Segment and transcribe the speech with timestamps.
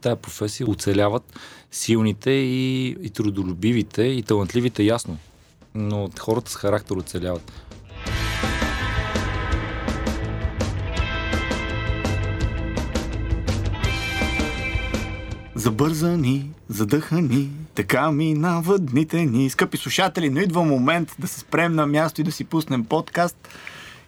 [0.00, 1.38] тази професия оцеляват
[1.70, 5.18] силните и, и трудолюбивите и талантливите, ясно.
[5.74, 7.52] Но хората с характер оцеляват.
[15.54, 19.50] Забързани, задъхани, така минават дните ни.
[19.50, 23.48] Скъпи слушатели, но идва момент да се спрем на място и да си пуснем подкаст.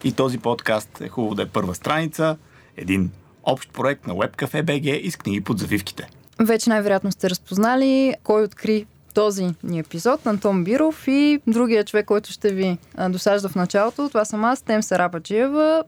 [0.05, 2.37] И този подкаст е хубаво да е първа страница,
[2.77, 3.11] един
[3.45, 6.09] общ проект на WebCafe BG и с книги под завивките.
[6.41, 12.33] Вече най-вероятно сте разпознали кой откри този ни епизод, Антон Биров и другия човек, който
[12.33, 14.09] ще ви досажда в началото.
[14.09, 15.85] Това съм аз, Тем Сарабаджиева.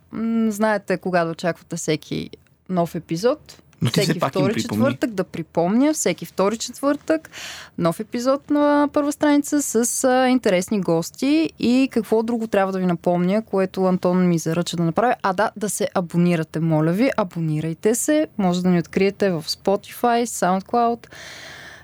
[0.49, 2.31] Знаете кога да очаквате всеки
[2.69, 3.62] нов епизод.
[3.83, 7.31] Но ти всеки пак втори четвъртък, да припомня, всеки втори четвъртък,
[7.79, 12.87] нов епизод на първа страница с а, интересни гости и какво друго трябва да ви
[12.87, 15.15] напомня, което Антон ми заръча да направя.
[15.23, 20.25] А да, да се абонирате, моля ви, абонирайте се, може да ни откриете в Spotify,
[20.25, 21.07] SoundCloud.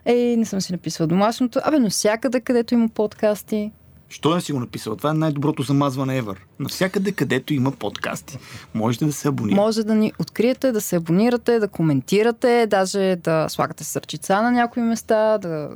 [0.05, 1.61] Ей, не съм си написала домашното.
[1.65, 3.73] Абе, но всякъде, където има подкасти,
[4.11, 4.97] Що не си го написал?
[4.97, 6.37] Това е най-доброто замазване ever.
[6.59, 8.39] Навсякъде, където има подкасти,
[8.75, 9.61] можете да се абонирате.
[9.61, 14.83] Може да ни откриете, да се абонирате, да коментирате, даже да слагате сърчица на някои
[14.83, 15.70] места, да,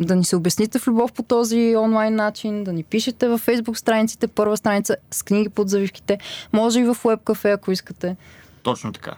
[0.00, 3.78] да ни се обясните в любов по този онлайн начин, да ни пишете във фейсбук
[3.78, 6.18] страниците, първа страница с книги под завивките,
[6.52, 8.16] може и в веб кафе, ако искате.
[8.62, 9.14] Точно така.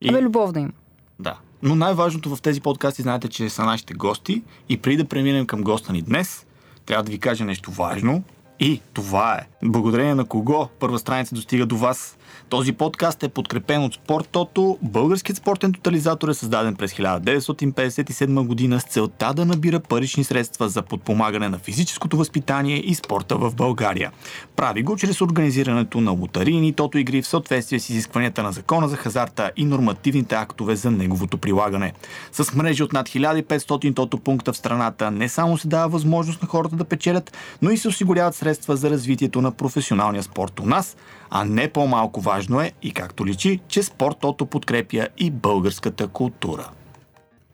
[0.00, 0.08] И...
[0.08, 0.72] Абе, любов да има.
[1.18, 1.38] Да.
[1.62, 4.42] Но най-важното в тези подкасти, знаете, че са нашите гости.
[4.68, 6.46] И преди да преминем към госта ни днес,
[6.86, 8.22] трябва да ви кажа нещо важно.
[8.60, 9.46] И това е.
[9.64, 12.16] Благодарение на кого първа страница достига до вас
[12.48, 14.78] този подкаст е подкрепен от Спорттото.
[14.82, 20.82] Българският спортен тотализатор е създаден през 1957 година с целта да набира парични средства за
[20.82, 24.12] подпомагане на физическото възпитание и спорта в България.
[24.56, 28.96] Прави го чрез организирането на лотарийни тото игри в съответствие с изискванията на закона за
[28.96, 31.92] хазарта и нормативните актове за неговото прилагане.
[32.32, 36.48] С мрежи от над 1500 тото пункта в страната не само се дава възможност на
[36.48, 40.96] хората да печелят, но и се осигуряват средства за развитието на професионалния спорт у нас,
[41.30, 46.70] а не по-малко важно е и както личи, че спортото подкрепя и българската култура.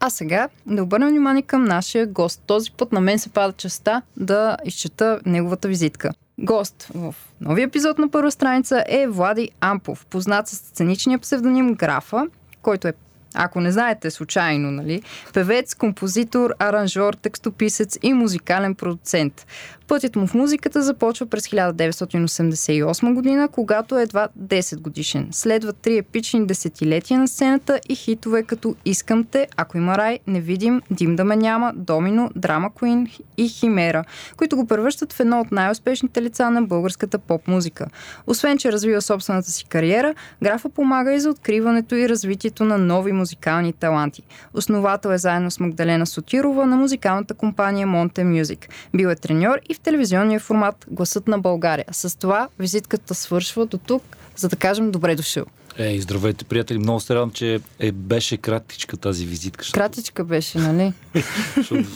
[0.01, 2.43] А сега да обърнем внимание към нашия гост.
[2.47, 6.11] Този път на мен се пада честа да изчета неговата визитка.
[6.39, 12.27] Гост в новия епизод на първа страница е Влади Ампов, познат с сценичния псевдоним Графа,
[12.63, 12.93] който е
[13.35, 15.03] ако не знаете случайно, нали?
[15.35, 19.47] Певец, композитор, аранжор, текстописец и музикален продуцент.
[19.93, 25.29] Пътят му в музиката започва през 1988 година, когато е едва 10 годишен.
[25.31, 30.41] Следват три епични десетилетия на сцената и хитове като Искам те, Ако има рай, Не
[30.41, 34.05] видим, Дим да ме няма, Домино, Драма Куин и Химера,
[34.37, 37.87] които го превръщат в едно от най-успешните лица на българската поп-музика.
[38.27, 43.13] Освен, че развива собствената си кариера, графа помага и за откриването и развитието на нови
[43.13, 44.23] музикални таланти.
[44.55, 48.67] Основател е заедно с Магдалена Сотирова на музикалната компания Monte Music.
[48.95, 51.85] Бил е треньор и в телевизионния формат Гласът на България.
[51.93, 54.03] С това визитката свършва до тук,
[54.37, 55.45] за да кажем добре дошъл.
[55.79, 56.79] Ей, здравейте, приятели.
[56.79, 59.65] Много се радвам, че е, беше кратичка тази визитка.
[59.73, 60.93] Кратичка беше, нали?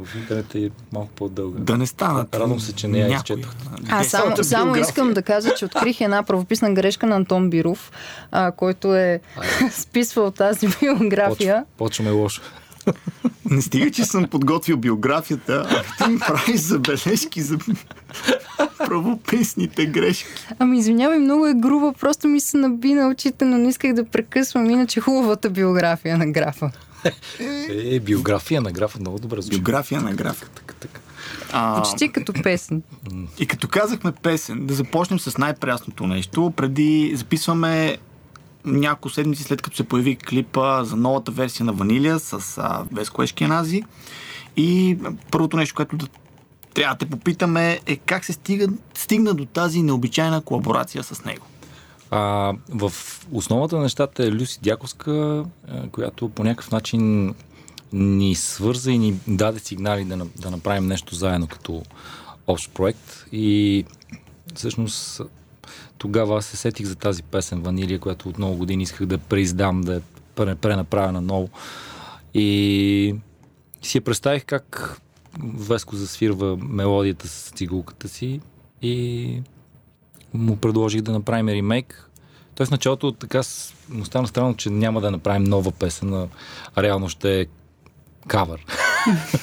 [0.00, 1.58] в интернет е малко по-дълга.
[1.60, 2.26] Да не стана.
[2.34, 3.54] Радвам се, че не я изчетох.
[3.88, 7.92] А, само, само искам да кажа, че открих една правописна грешка на Антон Биров,
[8.30, 9.20] а, който е
[9.70, 11.64] списвал тази биография.
[11.76, 12.42] Почваме лошо.
[13.52, 17.58] Не стига, че съм подготвил биографията, а ти ми правиш забележки за
[18.78, 20.28] правописните грешки.
[20.58, 24.04] Ами извинявай, много е груба, просто ми се наби на очите, но не исках да
[24.04, 26.70] прекъсвам, иначе хубавата биография на графа.
[27.68, 29.56] Е, биография на графа, много добре звучи.
[29.56, 30.46] Биография на графа.
[30.54, 31.00] Така, така.
[31.52, 32.82] А, Почти като песен.
[33.38, 36.52] И като казахме песен, да започнем с най-прясното нещо.
[36.56, 37.98] Преди записваме
[38.64, 43.22] няколко седмици след като се появи клипа за новата версия на Ванилия с а, Веско
[43.22, 43.82] Ешкенази.
[44.56, 44.98] И
[45.30, 46.06] първото нещо, което да
[46.74, 51.46] трябва да те попитаме е как се стига, стигна до тази необичайна колаборация с него.
[52.10, 52.92] А, в
[53.32, 55.44] основата на нещата е Люси Дяковска,
[55.92, 57.34] която по някакъв начин
[57.92, 61.82] ни свърза и ни даде сигнали да, да направим нещо заедно като
[62.46, 63.26] общ проект.
[63.32, 63.84] И
[64.54, 65.20] всъщност
[66.02, 69.80] тогава аз се сетих за тази песен Ванилия, която от много години исках да преиздам,
[69.80, 70.02] да я
[70.36, 71.48] пренаправя на ново.
[72.34, 73.14] И
[73.82, 75.00] си я представих как
[75.54, 78.40] Веско засвирва мелодията с цигулката си
[78.82, 79.42] и
[80.34, 82.10] му предложих да направим ремейк.
[82.64, 83.42] В началото така
[83.88, 86.28] му стана странно, че няма да направим нова песен, а
[86.82, 87.46] реално ще е
[88.28, 88.66] кавър.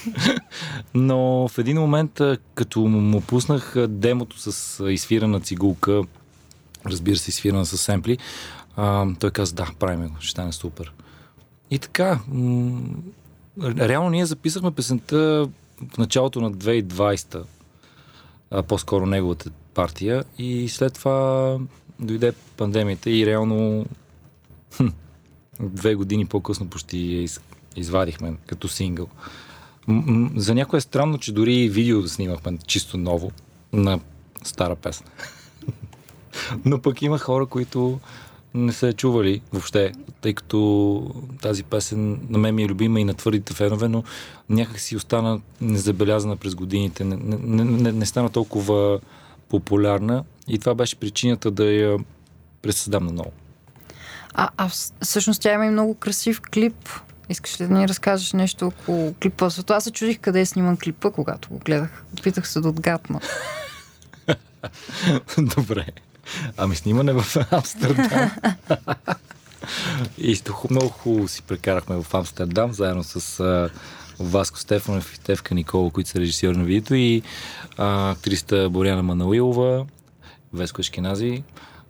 [0.94, 2.22] Но в един момент,
[2.56, 6.02] като му пуснах демото с изфирана цигулка,
[6.86, 8.18] разбира се, изфирана с семпли,
[9.20, 10.94] той каза, да, правим го, ще стане супер.
[11.72, 12.82] и така, м-
[13.64, 15.50] реално ние записахме песента
[15.94, 17.44] в началото на 2020,
[18.52, 21.58] а, по-скоро неговата партия и след това
[22.00, 23.86] дойде пандемията и реално
[24.78, 24.88] хм,
[25.60, 27.42] две години по-късно почти я из,
[27.76, 29.08] извадихме като сингъл.
[30.36, 33.32] За някой е странно, че дори видео снимахме чисто ново
[33.74, 34.00] на
[34.44, 35.08] стара песен.
[36.66, 38.00] Но пък има хора, които
[38.54, 39.92] не са я чували въобще,
[40.22, 41.12] тъй като
[41.42, 44.04] тази песен на мен ми е любима и на твърдите фенове, но
[44.50, 47.04] някак си остана незабелязана през годините.
[47.04, 49.00] Не, не, не, не стана толкова
[49.50, 51.98] популярна и това беше причината да я
[52.62, 53.32] пресъздам на ново.
[54.34, 54.70] А, а
[55.02, 56.90] всъщност тя има и много красив клип.
[57.30, 59.50] Искаш ли да ни разкажеш нещо около клипа?
[59.50, 62.04] Зато аз се чудих къде е сниман клипа, когато го гледах.
[62.20, 63.20] Опитах се да отгадна.
[65.56, 65.86] Добре.
[66.58, 68.32] Ами снимане в Амстердам.
[70.18, 73.70] и много хубаво си прекарахме в Амстердам, заедно с а,
[74.20, 77.22] Васко Стефанов и Тевка Никола, които са режисьори на видеото и
[77.78, 79.86] а, актриста Боряна Манауилова,
[80.54, 81.44] Веско Ешкенази.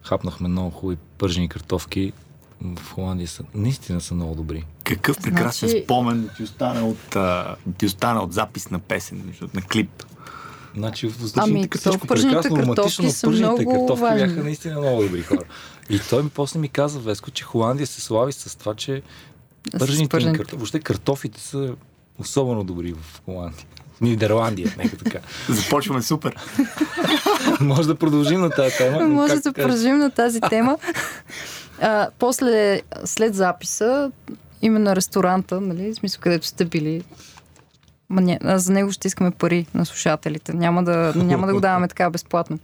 [0.03, 2.13] Хапнахме много хубави пържени картофки.
[2.61, 4.65] В Холандия са, наистина са много добри.
[4.83, 5.83] Какъв прекрасен значи...
[5.83, 10.03] спомен ти остана от, а, ти остана от запис на песен, на клип.
[10.79, 14.27] Значи в ами, всичко прекрасно, романтично, но пържените картофки важни.
[14.27, 15.43] бяха наистина много добри хора.
[15.89, 19.01] И той ми после ми каза, Веско, че Холандия се слави с това, че
[19.79, 21.75] пържените картофи, въобще картофите са
[22.19, 23.65] особено добри в Холандия.
[23.93, 25.19] В Нидерландия, нека така.
[25.49, 26.35] Започваме супер.
[27.61, 29.07] Може да продължим на тази тема.
[29.07, 30.77] Може да продължим на тази тема.
[31.81, 34.11] А, после, след записа,
[34.61, 37.03] именно ресторанта, нали, в смисъл където сте били,
[38.09, 40.53] Ма за него ще искаме пари на слушателите.
[40.53, 42.59] Няма да, няма да го даваме така безплатно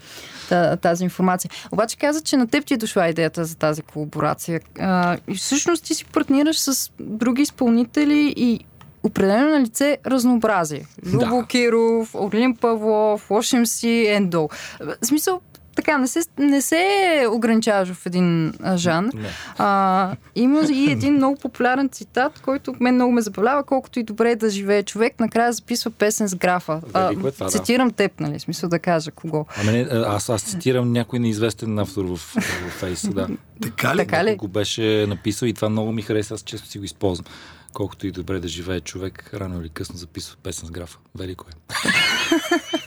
[0.81, 1.51] тази информация.
[1.71, 4.61] Обаче каза, че на теб ти е дошла идеята за тази колаборация.
[4.79, 8.59] А, и всъщност ти си партнираш с други изпълнители и
[9.03, 10.85] определено на лице разнообразие.
[11.05, 11.45] Любо да.
[11.47, 14.49] Киров, Орлин Павлов, Лошем си, Ендо.
[14.79, 15.41] В смисъл,
[15.75, 16.85] така, не се, не се
[17.31, 19.11] ограничаваш в един жанр.
[19.57, 24.31] А, има и един много популярен цитат, който мен много ме забавлява, колкото и добре
[24.31, 26.81] е да живее човек, накрая записва песен с графа.
[26.93, 27.95] А, е това, цитирам да.
[27.95, 29.45] теб, нали, смисъл да кажа кого.
[29.57, 33.27] А не, аз, аз цитирам някой неизвестен автор в, в Фейса, да.
[33.61, 33.97] така ли?
[33.97, 34.35] Така ли?
[34.35, 37.25] Го беше написал и това много ми хареса, аз често си го използвам.
[37.73, 40.97] Колкото и добре да живее човек, рано или късно записва песен с графа.
[41.15, 41.53] Велико е.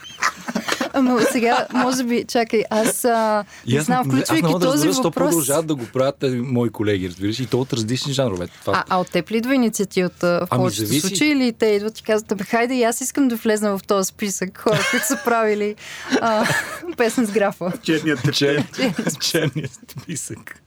[0.99, 5.15] Ама сега, може би, чакай, аз а, не знам, включвайки аз този да въпрос...
[5.15, 8.49] продължават да го правят тези мои колеги, разбираш, и то от различни жанрове.
[8.61, 8.73] Това...
[8.77, 11.09] А, а от теб ли идва инициативата в ами, повечето зависи...
[11.09, 14.09] случаи или те идват и казват, бе, хайде и аз искам да влезна в този
[14.09, 15.75] списък хора, които са правили
[16.21, 16.47] а,
[16.97, 17.73] песен с графа.
[17.83, 18.21] Черният,
[19.21, 20.63] черният списък.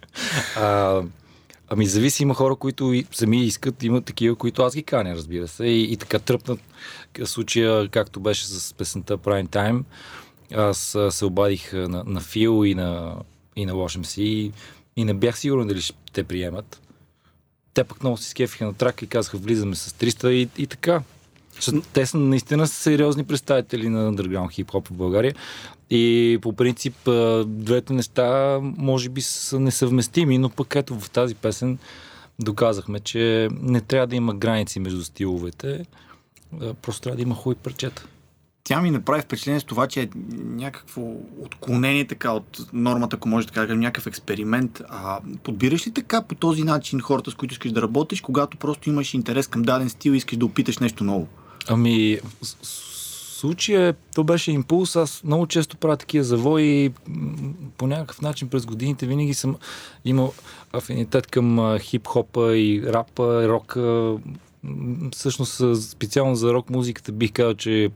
[0.58, 1.02] А,
[1.74, 5.48] Ами зависи, има хора, които и сами искат, има такива, които аз ги каня, разбира
[5.48, 5.66] се.
[5.66, 6.60] И, и така тръпнат
[7.26, 9.84] случая, както беше с песента Prime Time.
[10.54, 13.16] Аз се обадих на, на Фил и на,
[13.56, 14.52] и на Лошем си и,
[14.96, 16.82] и не бях сигурен дали ще те приемат.
[17.74, 21.02] Те пък много си скефиха на трака и казаха влизаме с 300 и, и така.
[21.94, 25.36] Те са наистина сериозни представители на underground хип-хоп в България.
[25.90, 26.96] И по принцип
[27.46, 31.78] двете неща може би са несъвместими, но пък ето в тази песен
[32.40, 35.86] доказахме, че не трябва да има граници между стиловете,
[36.82, 38.06] просто трябва да има хубави парчета.
[38.64, 40.10] Тя ми направи впечатление с това, че е
[40.44, 41.02] някакво
[41.42, 44.82] отклонение така от нормата, ако може да кажем, някакъв експеримент.
[44.90, 48.90] А, подбираш ли така по този начин хората, с които искаш да работиш, когато просто
[48.90, 51.28] имаш интерес към даден стил и искаш да опиташ нещо ново?
[51.68, 52.20] Ами,
[53.42, 54.96] случая то беше импулс.
[54.96, 56.92] Аз много често правя такива завои и
[57.78, 59.56] по някакъв начин през годините винаги съм
[60.06, 60.34] имал
[60.74, 64.16] афинитет към хип-хопа и рапа, рока.
[65.14, 67.90] Всъщност специално за рок музиката бих казал, че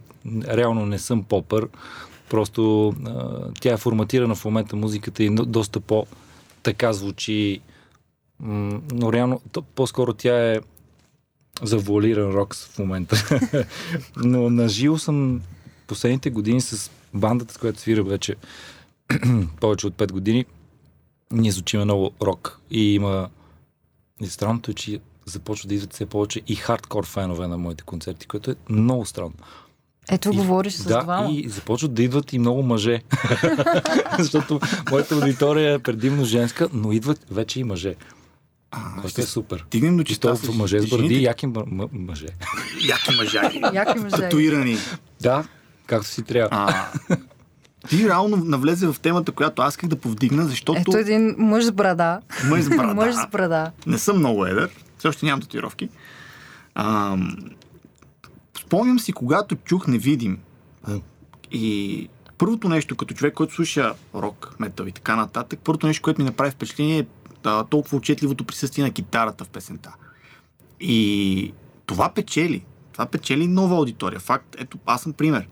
[0.48, 1.68] реално не съм попър.
[2.30, 2.94] Просто
[3.62, 6.08] тя е форматирана в момента музиката и доста по
[6.64, 7.62] така звучи.
[8.40, 9.42] но реално
[9.76, 10.60] по-скоро тя е
[11.64, 13.40] завуалиран рок в момента.
[14.18, 15.42] Но на живо съм
[15.88, 18.36] последните години с бандата, с която свира вече
[19.60, 20.46] повече от 5 години.
[21.32, 23.30] Ние звучиме много рок и има...
[24.22, 28.28] И странното е, че започва да идват все повече и хардкор фенове на моите концерти,
[28.28, 29.34] което е много странно.
[30.10, 31.32] Ето и, говориш с да, двама.
[31.32, 33.02] и започват да идват и много мъже.
[34.20, 34.60] Защото
[34.92, 37.96] моята аудитория е предимно женска, но идват вече и мъже.
[38.72, 39.66] А, което е супер.
[39.68, 41.48] Стигнем до чиста с мъже с бради, яки
[41.92, 42.28] мъже.
[42.88, 43.40] яки мъже.
[43.74, 44.16] яки мъже.
[44.16, 44.78] Татуирани.
[45.22, 45.44] Да,
[45.88, 46.50] както си трябва.
[46.52, 46.90] А,
[47.90, 50.80] ти реално навлезе в темата, която аз исках да повдигна, защото...
[50.82, 52.20] Ето един мъж с брада.
[52.50, 52.94] Мъж с брада.
[52.96, 53.72] мъж с брада.
[53.88, 54.70] Не съм много едър.
[55.06, 55.90] Все още нямам татуировки.
[56.76, 57.18] А,
[58.60, 60.38] спомням си, когато чух Невидим
[61.52, 66.22] и първото нещо, като човек, който слуша рок, метал и така нататък, първото нещо, което
[66.22, 67.06] ми направи впечатление е
[67.44, 69.96] а, толкова отчетливото присъствие на китарата в песента.
[70.80, 71.54] И
[71.86, 72.66] това печели.
[72.94, 74.20] Това печели нова аудитория.
[74.20, 75.48] Факт, ето, аз съм пример.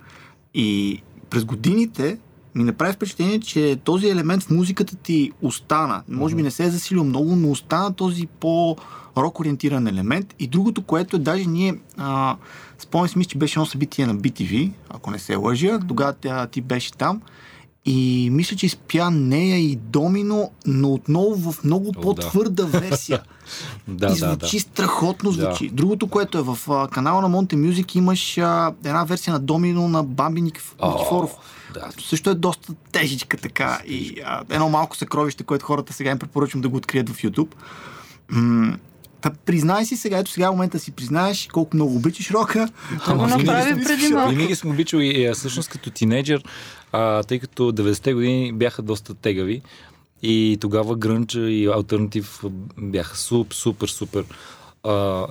[0.53, 2.17] И през годините
[2.55, 6.03] ми направи впечатление, че този елемент в музиката ти остана.
[6.07, 10.35] Може би не се е засилил много, но остана този по-рок ориентиран елемент.
[10.39, 12.35] И другото, което е, даже ние, а,
[12.79, 16.47] спомням си, мисля, че беше едно събитие на BTV, ако не се лъжа, тогава тя,
[16.47, 17.21] ти беше там.
[17.85, 23.21] И мисля, че изпя нея и Домино, но отново в много О, по-твърда версия.
[23.87, 24.61] Да, и да, звучи да.
[24.61, 25.69] страхотно звучи.
[25.69, 25.75] Да.
[25.75, 29.87] Другото, което е в а, канала на Monte Music имаш а, една версия на Домино
[29.87, 30.75] на Бамби Никиф...
[30.79, 31.35] О, Никифоров.
[31.73, 31.89] да.
[31.99, 36.61] Също е доста тежичка така и а, едно малко съкровище, което хората сега им препоръчвам
[36.61, 37.49] да го открият в YouTube.
[38.29, 38.77] М-
[39.23, 42.69] Та признай си сега, ето сега е момента си признаеш колко много обичаш рока.
[43.07, 44.29] Да го направи преди малко.
[44.29, 46.43] Винаги съм обичал и, а, всъщност като тинейджър,
[46.91, 49.61] а, тъй като 90-те години бяха доста тегави
[50.23, 52.43] и тогава грънча и альтернатив
[52.77, 54.25] бяха супер, супер, супер
[54.83, 55.25] а,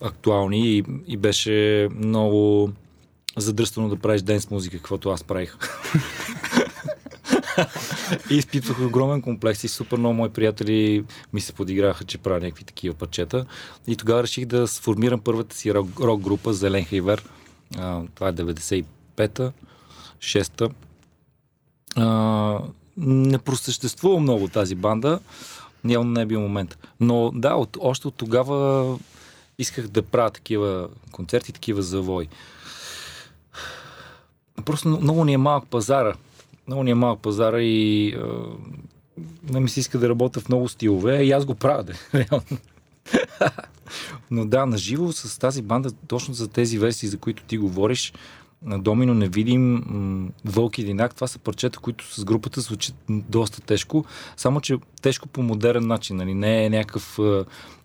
[0.00, 2.70] актуални и, и беше много
[3.36, 5.56] задръствано да правиш ден с музика, каквото аз правих.
[8.30, 12.64] и изпитвах огромен комплекс и супер много мои приятели ми се подиграха, че правя някакви
[12.64, 13.46] такива парчета.
[13.86, 17.24] И тогава реших да сформирам първата си рок, група Зелен Хайвер.
[17.78, 19.52] А, това е 95-та,
[20.18, 20.68] 6-та.
[21.96, 22.58] А,
[22.96, 25.20] не просъществува много тази банда.
[25.88, 26.78] Явно не е бил момент.
[27.00, 28.98] Но да, от, още от тогава
[29.58, 32.28] исках да правя такива концерти, такива завои.
[34.64, 36.14] Просто много ни е малък пазара.
[36.66, 38.28] Много ни е малък пазара и а,
[39.50, 41.22] не ми се иска да работя в много стилове.
[41.22, 41.94] И аз го правя, да.
[44.30, 48.12] Но да, наживо с тази банда, точно за тези версии, за които ти говориш,
[48.64, 51.14] на Домино не видим м- Вълк и Динак.
[51.14, 54.04] Това са парчета, които с групата звучат доста тежко.
[54.36, 56.16] Само, че тежко по модерен начин.
[56.16, 56.34] Нали?
[56.34, 57.18] Не е някакъв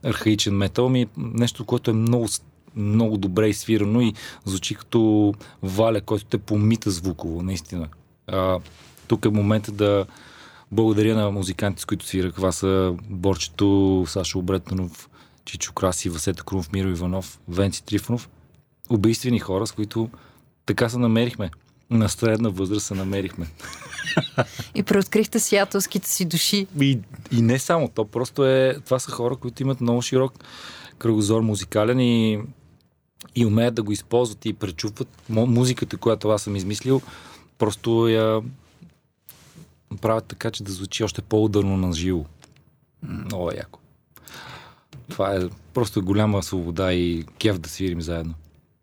[0.03, 2.27] архаичен метал, ми е нещо, което е много,
[2.75, 4.13] много добре изсвирано и
[4.45, 7.87] звучи като валя, който те помита звуково, наистина.
[8.27, 8.59] А,
[9.07, 10.05] тук е момента да
[10.71, 12.33] благодаря на музиканти, с които свирах.
[12.33, 15.09] Това са Борчето, Сашо Обретанов,
[15.45, 18.29] Чичо Краси, Васета Крумов, Миро Иванов, Венци Трифонов.
[18.89, 20.09] Убийствени хора, с които
[20.65, 21.51] така се намерихме.
[21.89, 23.47] На средна възраст се намерихме.
[24.75, 26.67] И преоткрихте сиятелските си души.
[26.81, 26.99] И,
[27.31, 28.77] и не само то, просто е...
[28.85, 30.33] Това са хора, които имат много широк
[30.97, 32.39] кръгозор музикален и,
[33.35, 37.01] и умеят да го използват и пречупват музиката, която аз съм измислил.
[37.57, 38.41] Просто я
[40.01, 42.25] правят така, че да звучи още по-ударно на живо.
[43.03, 43.79] Много яко.
[45.09, 45.39] Това е
[45.73, 48.33] просто голяма свобода и кеф да свирим заедно.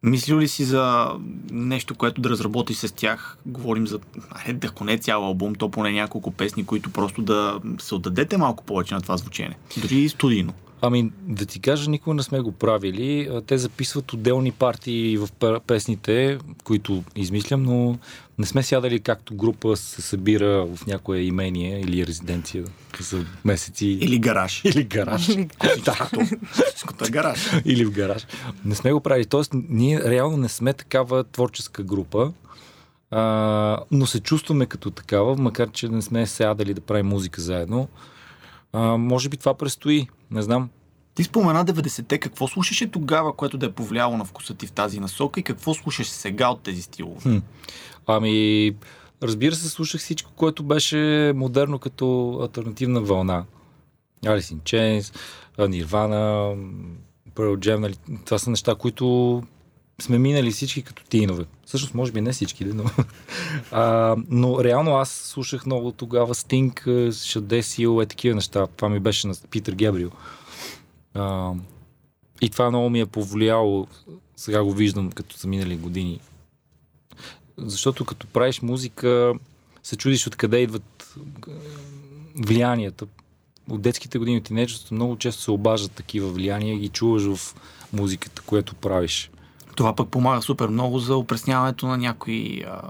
[0.02, 1.10] Мислил ли си за
[1.50, 3.38] нещо, което да разработиш с тях?
[3.46, 3.98] Говорим за,
[4.30, 8.64] айде, ако не цял албум, то поне няколко песни, които просто да се отдадете малко
[8.64, 9.58] повече на това звучение.
[9.76, 10.52] Дори и студийно.
[10.80, 13.30] Ами, да ти кажа, никога не сме го правили.
[13.46, 17.98] Те записват отделни партии в пе- песните, които измислям, но
[18.38, 22.64] не сме сядали както група се събира в някое имение или резиденция
[23.00, 23.86] за месеци.
[23.86, 24.64] Или гараж.
[24.64, 25.28] или гараж.
[25.28, 25.48] Или-
[25.84, 26.08] да.
[26.74, 27.50] Всичкото е гараж.
[27.64, 28.26] или в гараж.
[28.64, 29.24] Не сме го правили.
[29.24, 32.32] Тоест, ние реално не сме такава творческа група,
[33.10, 37.88] а, но се чувстваме като такава, макар че не сме сядали да правим музика заедно.
[38.74, 40.08] А, може би това предстои.
[40.30, 40.70] Не знам.
[41.14, 42.18] Ти спомена 90-те.
[42.18, 45.74] Какво слушаше тогава, което да е повлияло на вкуса ти в тази насока и какво
[45.74, 47.20] слушаш сега от тези стилове?
[47.20, 47.38] Хм.
[48.06, 48.70] Ами,
[49.22, 53.44] разбира се, слушах всичко, което беше модерно като альтернативна вълна.
[54.24, 55.16] Alice in Chains,
[55.58, 56.56] Nirvana,
[57.34, 57.96] Pearl Jam, нали?
[58.24, 59.42] това са неща, които
[60.02, 61.44] сме минали всички като тинове.
[61.66, 62.84] Всъщност, може би не всички, но...
[63.70, 68.66] а, но реално аз слушах много тогава Sting, Шаде Сил, е такива неща.
[68.66, 70.10] Това ми беше на Питър Гебрил.
[71.14, 71.52] А,
[72.40, 73.86] и това много ми е повлияло.
[74.36, 76.20] Сега го виждам, като са минали години.
[77.56, 79.34] Защото като правиш музика,
[79.82, 81.14] се чудиш откъде идват
[82.36, 83.06] влиянията.
[83.70, 87.54] От детските години, от тинейджерството много често се обаждат такива влияния и ги чуваш в
[87.92, 89.30] музиката, което правиш.
[89.76, 92.80] Това пък помага супер много за опресняването на някои а,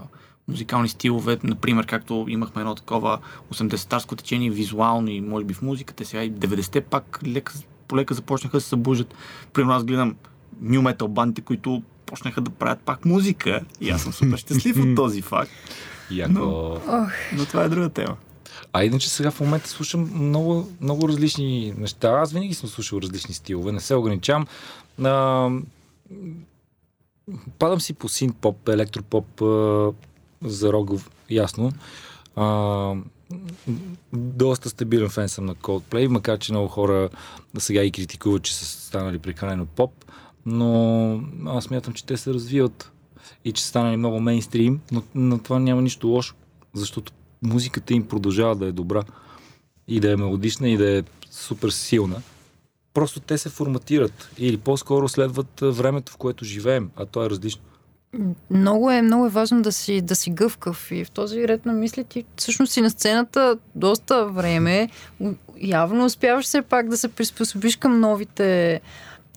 [0.47, 1.37] музикални стилове.
[1.43, 3.19] Например, както имахме едно такова
[3.53, 7.53] 80-тарско течение визуално и може би в музиката, сега и 90-те пак лека,
[7.87, 9.15] полека започнаха да се събуждат.
[9.53, 10.15] Примерно аз гледам
[10.61, 14.87] ню метал бандите, които почнаха да правят пак музика и аз съм супер щастлив от
[14.95, 15.51] този факт.
[16.11, 16.77] Яко...
[16.87, 18.15] Ох, Но това е друга тема.
[18.73, 22.09] А иначе сега в момента слушам много, много различни неща.
[22.09, 24.47] Аз винаги съм слушал различни стилове, не се ограничавам.
[25.03, 25.49] А,
[27.59, 29.41] падам си по син поп, електропоп,
[30.43, 31.71] за рогов, ясно.
[32.35, 32.95] А,
[34.13, 37.09] доста стабилен фен съм на Coldplay, макар че много хора
[37.57, 39.91] сега и критикуват, че са станали прекалено поп,
[40.45, 42.91] но аз мятам, че те се развиват
[43.45, 46.35] и че са станали много мейнстрим, но на това няма нищо лошо,
[46.73, 49.03] защото музиката им продължава да е добра
[49.87, 52.21] и да е мелодична и да е супер силна.
[52.95, 57.61] Просто те се форматират или по-скоро следват времето, в което живеем, а то е различно.
[58.49, 61.73] Много е, много е важно да си, да си гъвкав и в този ред на
[61.73, 64.89] мисли ти всъщност си на сцената доста време.
[65.61, 68.81] Явно успяваш все пак да се приспособиш към новите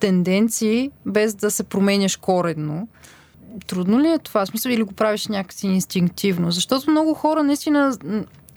[0.01, 2.89] тенденции, без да се променяш коредно.
[3.67, 4.47] Трудно ли е това?
[4.47, 6.51] Смисъл или го правиш някакси инстинктивно?
[6.51, 7.97] Защото много хора наистина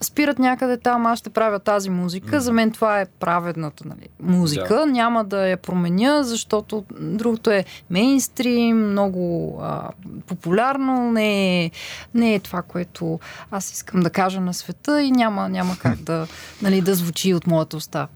[0.02, 2.36] спират някъде там, аз ще правя тази музика.
[2.36, 2.40] Mm.
[2.40, 4.76] За мен това е праведната нали, музика.
[4.76, 4.86] Да.
[4.86, 9.90] Няма да я променя, защото другото е мейнстрим, много а,
[10.28, 11.72] популярно, не е,
[12.14, 13.20] не е това, което
[13.52, 16.28] аз искам да кажа на света и няма, няма как да,
[16.62, 18.08] нали, да звучи от моята уста.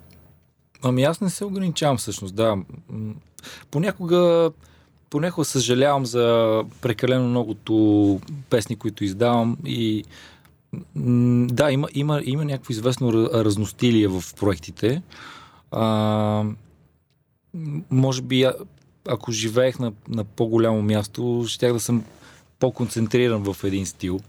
[0.83, 2.57] Ами аз не се ограничавам всъщност, да.
[3.71, 4.51] Понякога
[5.09, 10.03] понякога съжалявам за прекалено многото песни, които издавам и
[11.45, 15.01] да, има, има, има някакво известно разностилие в проектите.
[15.71, 16.43] А,
[17.91, 18.47] може би,
[19.07, 22.03] ако живеех на, на по-голямо място, щях да съм
[22.59, 24.19] по-концентриран в един стил.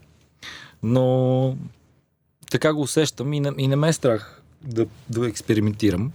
[0.83, 1.57] Но
[2.51, 6.13] така го усещам и не, и не ме е страх да, да експериментирам.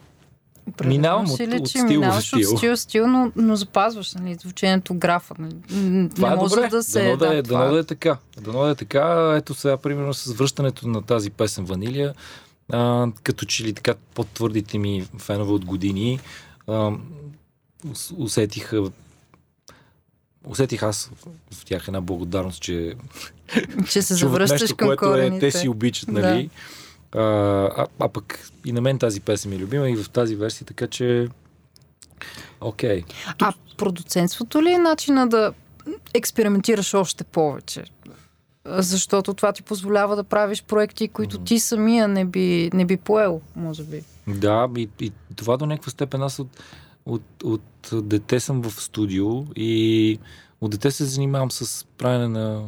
[0.85, 2.51] Минавам от, от стил минаваш в стил.
[2.51, 5.35] от стил стил, но, но запазваш нали, звучението графа.
[5.39, 5.55] Нали.
[6.15, 6.69] Това не е може добре.
[6.69, 7.03] да се...
[7.03, 7.59] Дано да, да, е, това...
[7.59, 8.17] дано да е така.
[8.41, 9.33] Дано да е така.
[9.37, 12.13] Ето сега, примерно, с връщането на тази песен Ванилия,
[12.71, 16.19] а, като че ли така по-твърдите ми фенове от години
[16.67, 16.91] а,
[18.17, 18.83] усетиха
[20.47, 21.11] усетих аз
[21.53, 22.95] в тях една благодарност, че
[23.89, 25.47] че се завръщаш нещо, към което корените.
[25.47, 26.43] Е, те си обичат, нали?
[26.43, 26.50] Да.
[27.15, 30.35] А, а, а пък и на мен тази песен ми е любима и в тази
[30.35, 31.27] версия, така че
[32.61, 33.01] окей.
[33.01, 33.13] Okay.
[33.39, 35.53] А продуцентството ли е начина да
[36.13, 37.83] експериментираш още повече?
[38.65, 43.41] Защото това ти позволява да правиш проекти, които ти самия не би, не би поел,
[43.55, 44.03] може би.
[44.27, 46.59] Да, и, и това до някаква степен аз от,
[47.05, 50.19] от, от дете съм в студио и
[50.61, 52.63] от дете се занимавам с правене на,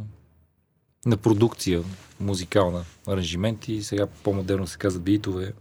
[1.06, 1.84] на продукция
[2.20, 5.54] музикална, аранжименти, сега по-модерно се казва битове,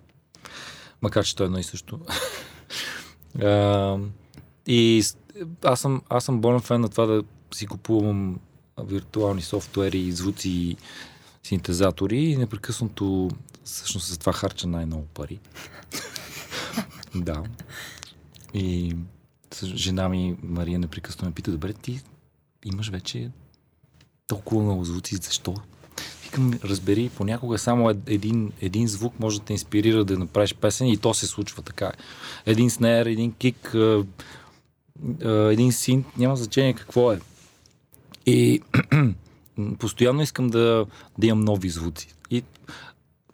[1.03, 2.01] макар че то е едно и също.
[3.43, 3.99] а,
[4.67, 5.05] и
[5.65, 7.23] аз съм, аз съм болен фен на това да
[7.55, 8.41] си купувам
[8.85, 10.77] виртуални софтуери, звуци и
[11.43, 13.31] синтезатори и непрекъснато
[13.65, 15.41] всъщност за това харча най-много пари.
[17.15, 17.43] да.
[18.55, 18.97] И
[19.63, 22.01] жена ми Мария непрекъснато ме пита, добре, ти
[22.65, 23.31] имаш вече
[24.27, 25.55] толкова много звуци, защо?
[26.25, 30.97] Викам, разбери, понякога само един, един звук може да те инспирира да направиш песен и
[30.97, 31.93] то се случва така.
[32.47, 33.75] Един снер, един кик,
[35.25, 37.21] един синт, няма значение какво е.
[38.27, 38.61] И
[39.79, 40.87] постоянно искам да,
[41.19, 42.15] да имам нови звуци.
[42.31, 42.43] И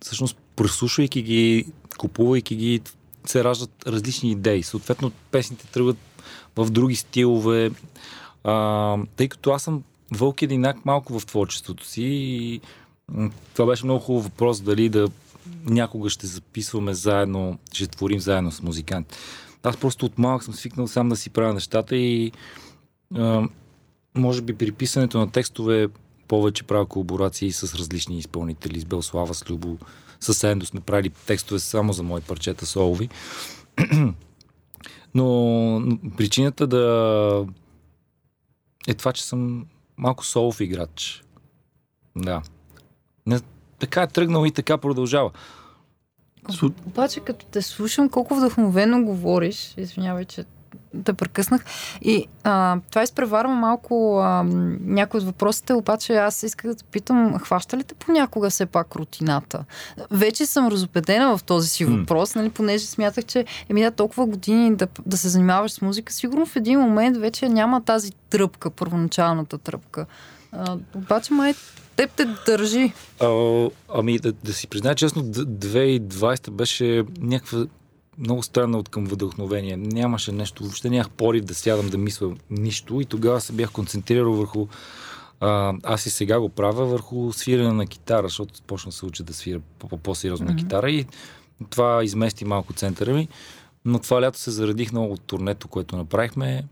[0.03, 1.66] всъщност, прослушвайки ги,
[1.98, 2.81] купувайки ги,
[3.27, 4.62] се раждат различни идеи.
[4.62, 5.96] Съответно, песните тръгват
[6.57, 7.70] в други стилове.
[8.44, 12.61] А, тъй като аз съм вълк единак малко в творчеството си и
[13.55, 15.09] това беше много хубав въпрос, дали да
[15.64, 19.18] някога ще записваме заедно, ще творим заедно с музиканти.
[19.62, 22.33] Аз просто от малък съм свикнал сам да си правя нещата и
[23.14, 23.49] а,
[24.14, 25.88] може би при писането на текстове
[26.29, 29.79] повече правя колаборации с различни изпълнители, с Белслава, с Любо,
[30.21, 33.09] с Ендо сме правили текстове само за мои парчета солови.
[35.14, 37.47] Но причината да
[38.88, 39.66] е това, че съм
[39.98, 41.22] малко солов играч.
[42.16, 42.42] Да.
[43.26, 43.40] Не,
[43.78, 45.30] така е тръгнал и така продължава.
[46.87, 50.44] Обаче, като те слушам, колко вдъхновено говориш, извинявай, че
[50.94, 51.64] да прекъснах.
[52.03, 54.44] И а, това изпреварва малко а,
[54.81, 59.64] някои от въпросите, обаче аз исках да питам, хваща ли те понякога все пак рутината?
[60.11, 62.37] Вече съм разопедена в този си въпрос, mm.
[62.37, 66.46] нали, понеже смятах, че еми да толкова години да, да се занимаваш с музика, сигурно
[66.46, 70.07] в един момент вече няма тази тръпка, първоначалната тръпка.
[70.53, 71.55] А, обаче май
[71.98, 72.92] теб те държи?
[73.20, 77.66] А, ами да, да си призная честно, 2020 беше някаква
[78.18, 79.76] много странна от към вдъхновение.
[79.76, 84.33] Нямаше нещо, въобще нямах порив да сядам да мисля нищо и тогава се бях концентрирал
[84.33, 84.66] върху
[85.40, 89.35] А, аз и сега го правя върху свирене на китара, защото почна се уча да
[89.35, 89.61] свира
[90.02, 90.50] по-сериозно mm-hmm.
[90.50, 91.07] на китара и
[91.70, 93.28] това измести малко центъра ми.
[93.85, 96.64] Но това лято се заредих много от турнето, което направихме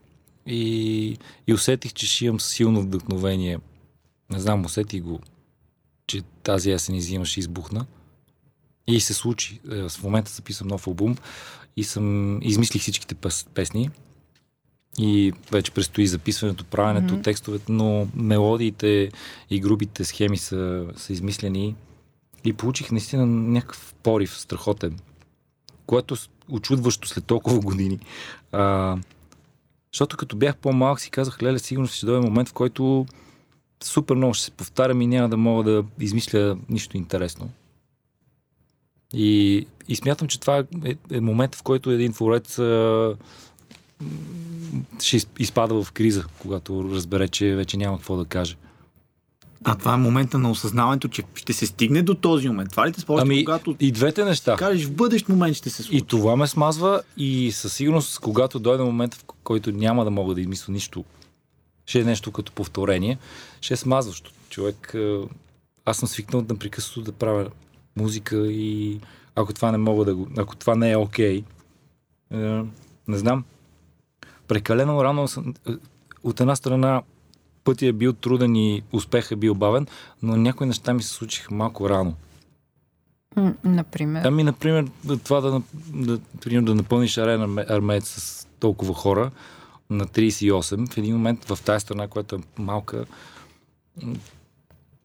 [0.46, 3.59] и, и усетих, че ще имам силно вдъхновение.
[4.30, 5.20] Не знам, усетих го,
[6.06, 7.87] че тази есен и зима ще избухна.
[8.88, 9.61] И се случи.
[9.70, 11.16] Е, в момента записвам нов албум
[11.77, 13.90] и съм измислих всичките пес, песни.
[14.99, 17.25] И вече предстои записването, правенето, mm-hmm.
[17.25, 19.11] текстовете, но мелодиите
[19.51, 21.75] и грубите схеми са, са измислени.
[22.44, 24.99] И получих наистина някакъв порив, страхотен,
[25.87, 26.16] което
[26.49, 27.99] очудващо след толкова години.
[28.53, 28.96] А,
[29.92, 33.07] защото като бях по-малък си казах, леле, сигурно ще дойде момент, в който
[33.85, 37.51] супер много ще се повтарям и няма да мога да измисля нищо интересно.
[39.12, 42.58] И, и смятам, че това е, е момент, в който един творец
[45.02, 48.56] ще изпада в криза, когато разбере, че вече няма какво да каже.
[49.64, 52.70] А това е момента на осъзнаването, че ще се стигне до този момент.
[52.70, 54.56] Това ли те спомня, ами, когато и двете неща.
[54.56, 55.96] кажеш в бъдещ момент ще се случи?
[55.96, 60.34] И това ме смазва и със сигурност, когато дойде момент, в който няма да мога
[60.34, 61.04] да измисля нищо,
[61.86, 63.18] ще е нещо като повторение,
[63.60, 64.30] ще е смазващо.
[64.50, 64.94] Човек,
[65.84, 67.50] аз съм свикнал да прекъснато да правя
[67.96, 69.00] музика и
[69.35, 71.42] ако това не мога да го, ако това не е окей,
[72.32, 72.66] okay,
[73.09, 73.44] не знам,
[74.48, 75.54] прекалено рано съм,
[76.22, 77.02] от една страна
[77.64, 79.87] пътя е бил труден и успех е бил бавен,
[80.22, 82.14] но някои неща ми се случиха малко рано.
[83.64, 84.22] Например?
[84.24, 84.87] Ами, например,
[85.24, 85.62] това да,
[85.94, 89.30] да, пример, да напълниш арена армеец с толкова хора
[89.90, 93.04] на 38, в един момент в тази страна, която е малка,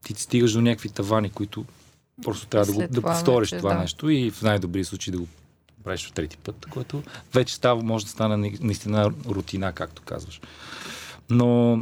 [0.04, 1.66] ти стигаш до някакви тавани, които
[2.22, 3.80] просто трябва да, го, да повториш вече, това да.
[3.80, 5.28] нещо и в най-добрия случай да го
[5.84, 7.04] правиш в трети път, което
[7.34, 10.42] вече става, може да стане наистина рутина, както казваш.
[11.30, 11.80] Но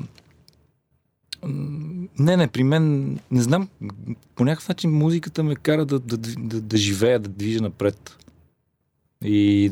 [2.19, 3.69] не, не, при мен, не знам,
[4.35, 8.17] по някакъв начин музиката ме кара да, да, да, да живея, да движа напред.
[9.23, 9.71] И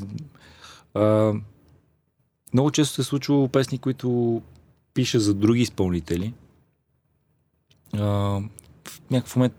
[0.93, 1.33] а,
[2.53, 4.41] много често се е случва песни, които
[4.93, 6.33] пиша за други изпълнители.
[7.93, 8.01] А,
[8.87, 9.53] в някакъв момент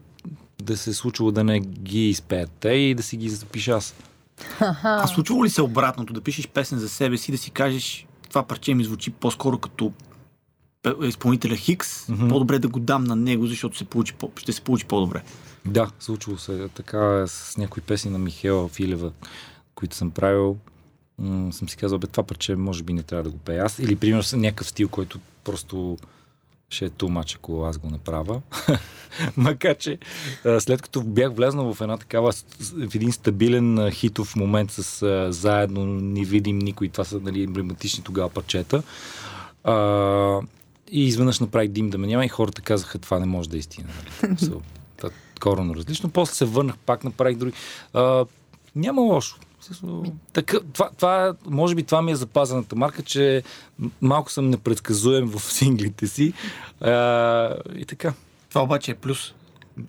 [0.62, 3.94] да се е случило да не ги изпеят те и да си ги запиша аз.
[4.82, 8.42] А случва ли се обратното, да пишеш песен за себе си, да си кажеш това
[8.42, 9.92] парче ми звучи по-скоро като
[11.02, 12.28] изпълнителя Хикс, mm-hmm.
[12.28, 15.22] по-добре да го дам на него, защото се получи, ще се получи по-добре.
[15.64, 19.12] Да, случва се така с някои песни на Михела Филева,
[19.74, 20.56] които съм правил.
[21.18, 23.78] М- съм си казал, бе, това парче може би не трябва да го пея аз.
[23.78, 25.98] Или, примерно, някакъв стил, който просто
[26.70, 28.40] ще е тумач, ако аз го направя.
[29.36, 29.98] Макар, че
[30.58, 32.32] след като бях влезнал в една такава,
[32.88, 38.28] в един стабилен хитов момент с заедно, не видим никой, това са нали, емблематични тогава
[38.28, 38.82] парчета,
[39.64, 40.40] а,
[40.90, 43.58] и изведнъж направих дим да ме няма и хората казаха, това не може да е
[43.58, 43.88] истина.
[44.22, 44.36] Нали?
[45.40, 46.10] коренно различно.
[46.10, 47.52] После се върнах, пак направих други.
[47.94, 48.24] А,
[48.76, 49.38] няма лошо.
[50.32, 53.42] Така, това, това, може би това ми е запазената марка, че
[54.00, 56.32] малко съм непредсказуем в синглите си.
[56.80, 58.14] А, и така.
[58.48, 59.34] Това обаче е плюс.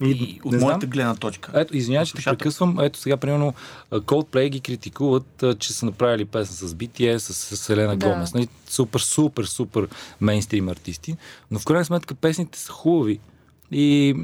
[0.02, 1.52] И, и от моята гледна точка.
[1.56, 2.80] Ето, извинявай, че те прекъсвам.
[2.80, 3.54] Ето сега, примерно,
[3.92, 8.10] Coldplay ги критикуват, че са направили песен с BTS, с, с Селена да.
[8.10, 8.34] Гомес.
[8.34, 8.48] Нали?
[8.68, 9.88] Супер, супер, супер
[10.22, 11.16] мейнстрим артисти.
[11.52, 13.20] Но в крайна сметка песните са хубави.
[13.72, 14.16] И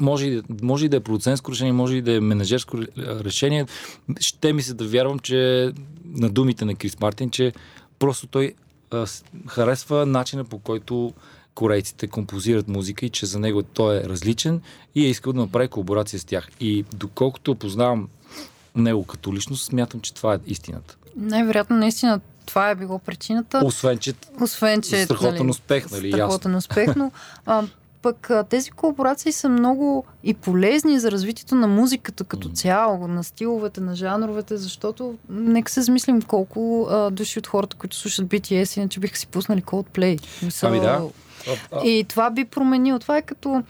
[0.00, 3.66] може, може и да е продуцентско решение, може и да е менеджерско решение.
[4.20, 5.72] Ще ми се да вярвам, че
[6.04, 7.52] на думите на Крис Мартин, че
[7.98, 8.54] просто той
[8.90, 9.06] а,
[9.48, 11.12] харесва начина по който
[11.54, 14.60] корейците композират музика и че за него той е различен
[14.94, 16.48] и е искал да направи колаборация с тях.
[16.60, 18.08] И доколкото познавам
[18.76, 20.96] него като личност, смятам, че това е истината.
[21.16, 23.62] Най-вероятно наистина това е било причината.
[23.64, 26.12] Освен, че, Освен, че страхотен нали, успех, нали?
[26.12, 27.12] Страхотен успех, но
[27.46, 27.64] а,
[28.02, 33.80] пък тези колаборации са много и полезни за развитието на музиката като цяло, на стиловете,
[33.80, 39.00] на жанровете, защото нека се замислим колко а, души от хората, които слушат BTS, иначе
[39.00, 40.42] биха си пуснали Coldplay.
[40.42, 41.02] Мисъл, ами да.
[41.84, 42.98] И това би променило.
[42.98, 43.62] Това е като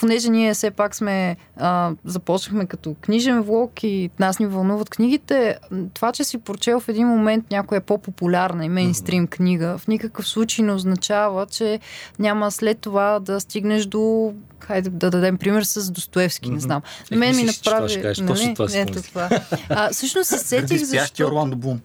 [0.00, 5.58] понеже ние все пак сме а, започнахме като книжен влог и нас ни вълнуват книгите,
[5.94, 10.64] това, че си прочел в един момент някоя по-популярна и мейнстрим книга, в никакъв случай
[10.64, 11.80] не означава, че
[12.18, 16.82] няма след това да стигнеш до хайде да дадем пример с Достоевски, не знам.
[17.10, 17.96] Е, Мен ми направи...
[18.02, 18.54] Това ще нали?
[18.54, 19.28] това Ето това.
[19.68, 21.26] А, всъщност се сетих, защото...
[21.26, 21.80] Орландо Бум.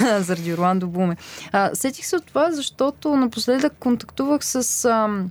[0.18, 1.14] Заради Орландо Бум.
[1.52, 4.84] А, сетих се от това, защото напоследък контактувах с...
[4.84, 5.30] Ам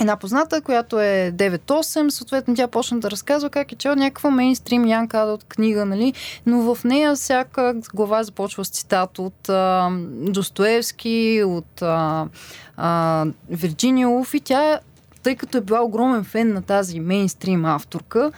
[0.00, 4.86] една позната, която е 9-8, съответно тя почна да разказва как е чел някаква мейнстрим
[4.86, 6.12] Янка от книга, нали?
[6.46, 12.26] но в нея всяка глава започва с цитат от а, Достоевски, от а,
[12.76, 14.80] а, Вирджиния Уф и тя,
[15.22, 18.32] тъй като е била огромен фен на тази мейнстрим авторка,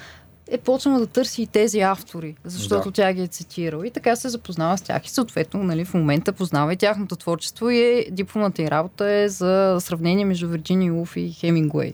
[0.51, 2.93] е почнала да търси и тези автори, защото да.
[2.93, 3.87] тя ги е цитирала.
[3.87, 7.71] И така се запознава с тях и съответно нали, в момента познава и тяхното творчество
[7.71, 11.93] и е, дипломата и работа е за сравнение между Вирджиния Уф и Хемингуей.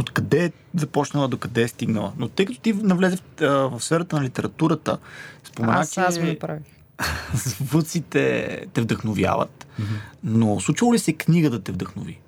[0.00, 2.12] Откъде е започнала, до къде е стигнала?
[2.18, 3.22] Но тъй като ти навлезе в,
[3.68, 4.98] в сферата на литературата,
[5.44, 6.62] спомена, аз, аз го направих.
[7.34, 9.66] звуците те вдъхновяват.
[9.80, 9.84] Mm-hmm.
[10.24, 12.18] Но случва ли се книга да те вдъхнови?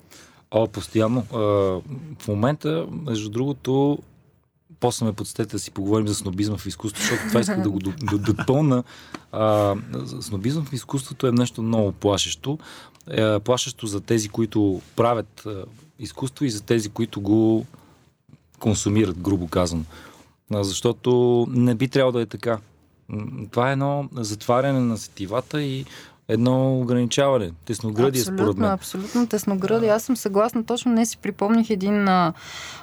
[0.50, 1.22] О, постоянно.
[2.18, 3.98] В момента, между другото,
[4.84, 7.78] после ме подстете да си поговорим за снобизма в изкуството, защото това исках да го
[8.18, 8.84] допълна.
[9.32, 9.74] А,
[10.20, 12.58] снобизъм в изкуството е нещо много плашещо.
[13.08, 15.64] Е, плашещо за тези, които правят а,
[15.98, 17.66] изкуство и за тези, които го
[18.58, 19.84] консумират, грубо казано.
[20.50, 22.58] Защото не би трябвало да е така.
[23.50, 25.84] Това е едно затваряне на сетивата и
[26.28, 27.52] едно ограничаване.
[27.64, 28.70] Тесногради абсолютно, според мен.
[28.70, 29.88] Абсолютно, тесногради.
[29.88, 30.64] Аз съм съгласна.
[30.64, 32.32] Точно не си припомних един а,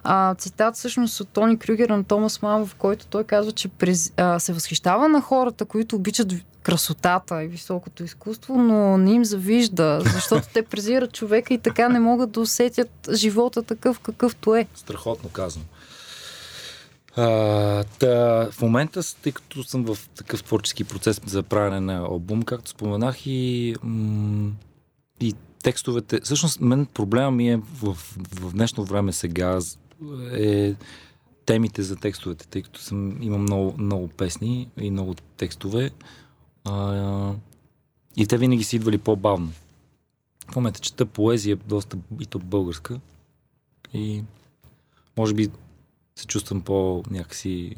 [0.03, 4.13] а, цитат всъщност от Тони Крюгер на Томас Ман, в който той казва, че през,
[4.17, 10.01] а, се възхищава на хората, които обичат красотата и високото изкуство, но не им завижда,
[10.03, 14.67] защото те презират човека и така не могат да усетят живота такъв какъвто е.
[14.75, 15.65] Страхотно казвам.
[17.15, 22.43] А, та, в момента, тъй като съм в такъв творчески процес за правене на албум,
[22.43, 23.75] както споменах и,
[25.19, 26.19] и текстовете.
[26.23, 27.93] Всъщност, мен проблема ми е в,
[28.41, 29.59] в днешно време сега
[30.31, 30.75] е
[31.45, 35.91] темите за текстовете, тъй като съм, имам много, много песни и много текстове.
[36.65, 37.33] А,
[38.17, 39.51] и те винаги са идвали по-бавно.
[40.51, 42.99] В момента чета поезия, доста и то българска.
[43.93, 44.23] И
[45.17, 45.49] може би
[46.15, 47.75] се чувствам по някакси...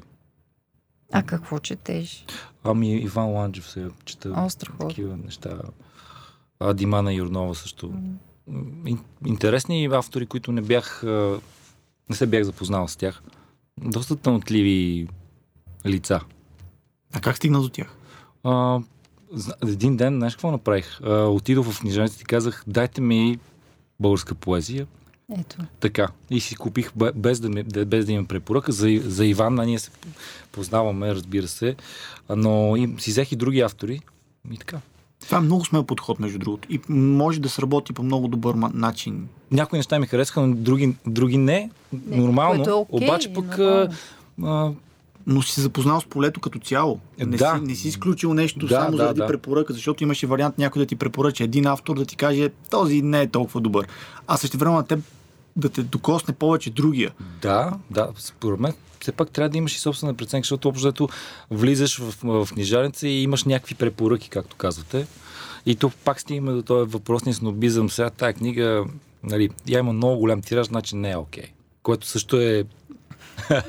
[1.12, 2.26] А какво четеш?
[2.64, 5.62] Ами Иван Ланджев се чета О, такива неща.
[6.60, 7.94] А Димана Юрнова също.
[8.50, 9.00] Mm.
[9.26, 11.04] Интересни автори, които не бях...
[12.10, 13.24] Не се бях запознал с тях.
[13.82, 15.08] Доста тънотливи
[15.86, 16.22] лица.
[17.14, 17.98] А как стигна до тях?
[18.44, 18.80] А,
[19.68, 21.02] един ден, знаеш какво направих?
[21.02, 23.40] А, отидох в книжаницата и казах, дайте ми
[24.00, 24.88] българска поезия.
[25.40, 25.58] Ето.
[25.80, 26.08] Така.
[26.30, 28.72] И си купих, без да, ми, без да имам препоръка.
[28.72, 29.92] За, за Иван, ние се
[30.52, 31.76] познаваме, разбира се,
[32.30, 34.02] но и, си взех и други автори.
[34.52, 34.80] И така.
[35.26, 36.68] Това е много смел подход, между другото.
[36.72, 39.28] И може да сработи по много добър начин.
[39.52, 41.70] Някои неща ми харесаха, но други, други не.
[42.08, 42.64] не нормално.
[42.64, 43.60] Е okay, обаче пък.
[43.60, 43.90] А,
[44.44, 44.72] а,
[45.28, 47.00] но си се запознал с полето като цяло.
[47.20, 47.56] Не, да.
[47.56, 49.28] си, не си изключил нещо да, само да, заради да.
[49.28, 53.22] препоръка, защото имаше вариант някой да ти препоръча един автор да ти каже този не
[53.22, 53.88] е толкова добър.
[54.28, 55.00] А също време на теб
[55.56, 57.12] да те докосне повече другия.
[57.42, 61.10] Да, да, според мен все пак трябва да имаш и собствена преценка, защото общо
[61.52, 65.08] влизаш в, в книжарница и имаш някакви препоръки, както казвате.
[65.66, 67.90] И тук пак стигаме до този въпросния снобизъм.
[67.90, 68.86] Сега тази книга,
[69.24, 71.44] нали, я има много голям тираж, значи не е окей.
[71.44, 71.50] Okay.
[71.84, 72.64] Което също е...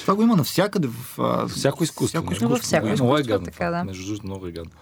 [0.00, 1.48] Това го има навсякъде в...
[1.48, 2.08] Всяко изкуство.
[2.08, 2.48] Всяко изкуство.
[2.48, 3.44] Във всяко изкуство, много е гадно.
[3.44, 3.84] Така, да.
[3.84, 4.72] Между другото, много е гадно.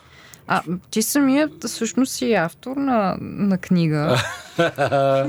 [0.47, 4.23] А ти самият всъщност си автор на, на книга.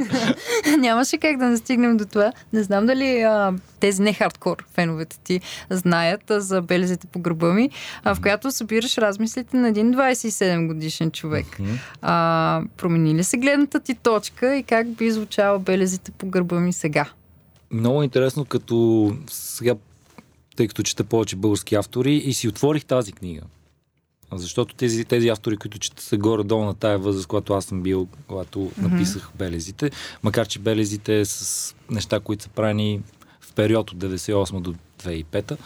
[0.79, 2.31] Нямаше как да не стигнем до това.
[2.53, 7.53] Не знам дали а, тези не хардкор феновете ти знаят а, за белезите по гърба
[7.53, 7.69] ми,
[8.03, 11.45] а, в която събираш размислите на един 27 годишен човек.
[12.01, 16.73] А, промени ли се гледната ти точка и как би звучала белезите по гърба ми
[16.73, 17.05] сега?
[17.71, 19.75] Много интересно, като сега,
[20.55, 23.41] тъй като чета повече български автори и си отворих тази книга.
[24.31, 28.07] Защото тези, тези автори, които чета са горе-долу на тая възраст, когато аз съм бил,
[28.27, 28.81] когато mm-hmm.
[28.81, 29.91] написах Белезите,
[30.23, 33.01] макар че Белезите е с неща, които са правени
[33.41, 35.57] в период от 98 до 2005.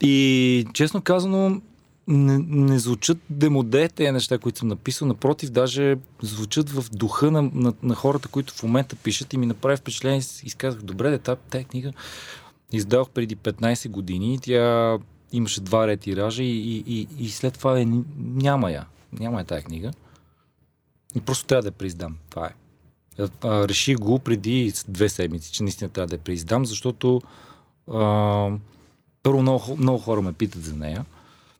[0.00, 1.60] И честно казано,
[2.08, 5.08] не, не звучат демоде тези неща, които съм написал.
[5.08, 9.46] Напротив, даже звучат в духа на, на, на хората, които в момента пишат и ми
[9.46, 11.92] направи впечатление изказах, добре, де, тази книга
[12.72, 14.38] издавах преди 15 години.
[14.42, 14.98] Тя
[15.32, 17.86] имаше два ред тиража и, и, и, и след това е,
[18.18, 18.86] няма я.
[19.20, 19.90] Няма я тази книга.
[21.14, 22.16] И просто трябва да я преиздам.
[22.30, 22.52] Това е.
[23.18, 27.22] А, реших го преди две седмици, че наистина трябва да я преиздам, защото
[27.92, 28.50] а,
[29.22, 31.04] първо много, много хора ме питат за нея.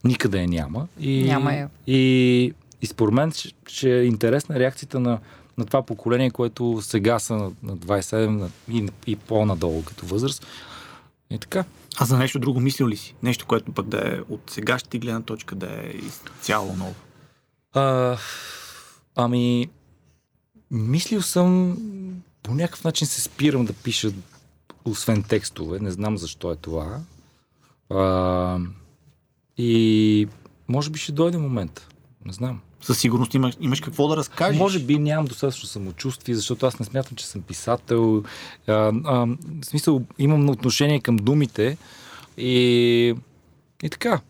[0.05, 0.89] Никъде я няма.
[1.01, 1.71] И, няма я.
[1.87, 5.19] И, и според мен, че, че е интересна реакцията на,
[5.59, 10.47] на това поколение, което сега са на, на 27 на, и, и по-надолу като възраст.
[11.33, 11.65] И така.
[11.99, 13.15] А за нещо друго мислил ли си?
[13.23, 15.95] Нещо, което пък да е от сега ще ти гледна точка да е
[16.41, 16.95] цяло ново?
[17.73, 18.17] А,
[19.17, 19.69] ами,
[20.71, 21.79] мислил съм
[22.43, 24.13] по някакъв начин се спирам да пиша,
[24.85, 25.79] освен текстове.
[25.79, 27.01] Не знам защо е това.
[27.91, 28.59] А,
[29.57, 30.29] и
[30.69, 31.89] може би ще дойде момент.
[32.25, 32.61] Не знам.
[32.83, 34.59] Със сигурност имаш, имаш какво да разкажеш.
[34.59, 38.25] Може би нямам достатъчно самочувствие, защото аз не смятам, че съм писател.
[38.67, 38.73] А,
[39.05, 39.27] а,
[39.63, 41.77] в смисъл, имам отношение към думите
[42.39, 43.15] и,
[43.83, 44.21] и така.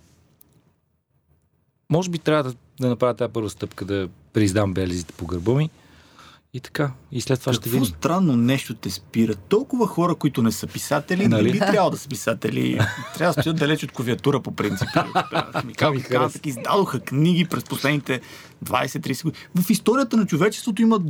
[1.90, 5.70] Може би трябва да, да направя тази първа стъпка, да прииздам белезите по гърба ми.
[6.54, 6.90] И така.
[7.12, 7.84] И след това Какво ще видим.
[7.86, 9.34] странно нещо те спира?
[9.34, 11.44] Толкова хора, които не са писатели, Нали?
[11.44, 12.80] не би трябвало да са писатели.
[13.14, 14.88] Трябва да стоят далеч от клавиатура по принцип.
[15.60, 16.18] Химикал ми и хареса.
[16.22, 18.20] Кантък издадоха книги през последните
[18.64, 19.44] 20-30 години.
[19.56, 21.00] В историята на човечеството има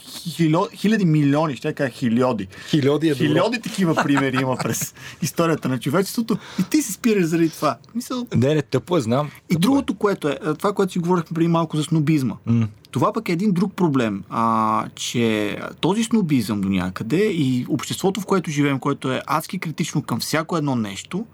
[0.00, 2.48] хило, хиляди милиони, ще кажа хиляди.
[2.66, 3.14] Хиляди е.
[3.14, 7.78] Хиляди такива примери има през историята на човечеството и ти се спираш заради това.
[7.94, 9.30] Мисъл, Не, не, тъпо е, знам.
[9.50, 12.34] и другото, което е, това, което си говорихме преди малко за снобизма.
[12.46, 12.68] М.
[12.90, 18.26] Това пък е един друг проблем, а, че този снобизъм до някъде и обществото, в
[18.26, 21.26] което живеем, което е адски критично към всяко едно нещо,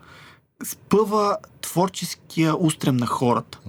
[0.65, 3.61] спъва творческия устрем на хората.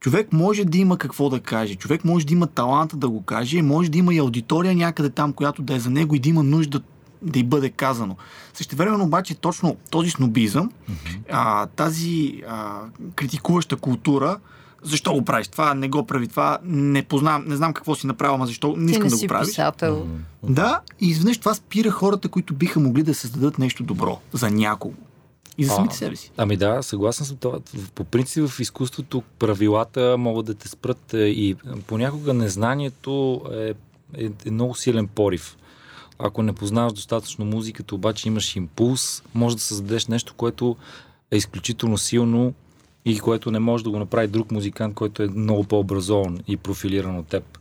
[0.00, 3.62] Човек може да има какво да каже, човек може да има таланта да го каже,
[3.62, 6.42] може да има и аудитория някъде там, която да е за него и да има
[6.42, 6.80] нужда
[7.22, 8.16] да й бъде казано.
[8.54, 10.70] Същевременно обаче точно този снобизъм,
[11.30, 12.80] а, тази а,
[13.14, 14.38] критикуваща култура,
[14.84, 18.34] защо го правиш това, не го прави това, не познавам, не знам какво си направил,
[18.34, 19.48] ама защо не искам не да си го правиш.
[19.48, 20.08] писател.
[20.42, 24.94] Да, и изведнъж това спира хората, които биха могли да създадат нещо добро за някого.
[25.58, 26.30] И за А, самите себе си.
[26.36, 27.58] Ами да, съгласен съм това.
[27.94, 33.74] По принцип в изкуството правилата могат да те спрат е, и понякога незнанието е,
[34.24, 35.56] е, е много силен порив.
[36.18, 40.76] Ако не познаваш достатъчно музиката, обаче имаш импулс, може да създадеш нещо, което
[41.30, 42.54] е изключително силно
[43.04, 47.18] и което не може да го направи друг музикант, който е много по-образован и профилиран
[47.18, 47.58] от теб.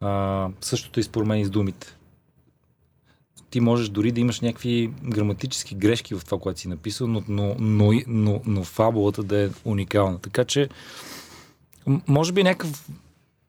[0.00, 1.98] А, същото е и според мен и с думите
[3.50, 7.56] ти можеш дори да имаш някакви граматически грешки в това, което си написал, но, но,
[7.58, 10.18] но, но, но фабулата да е уникална.
[10.18, 10.68] Така че,
[12.08, 12.88] може би някакъв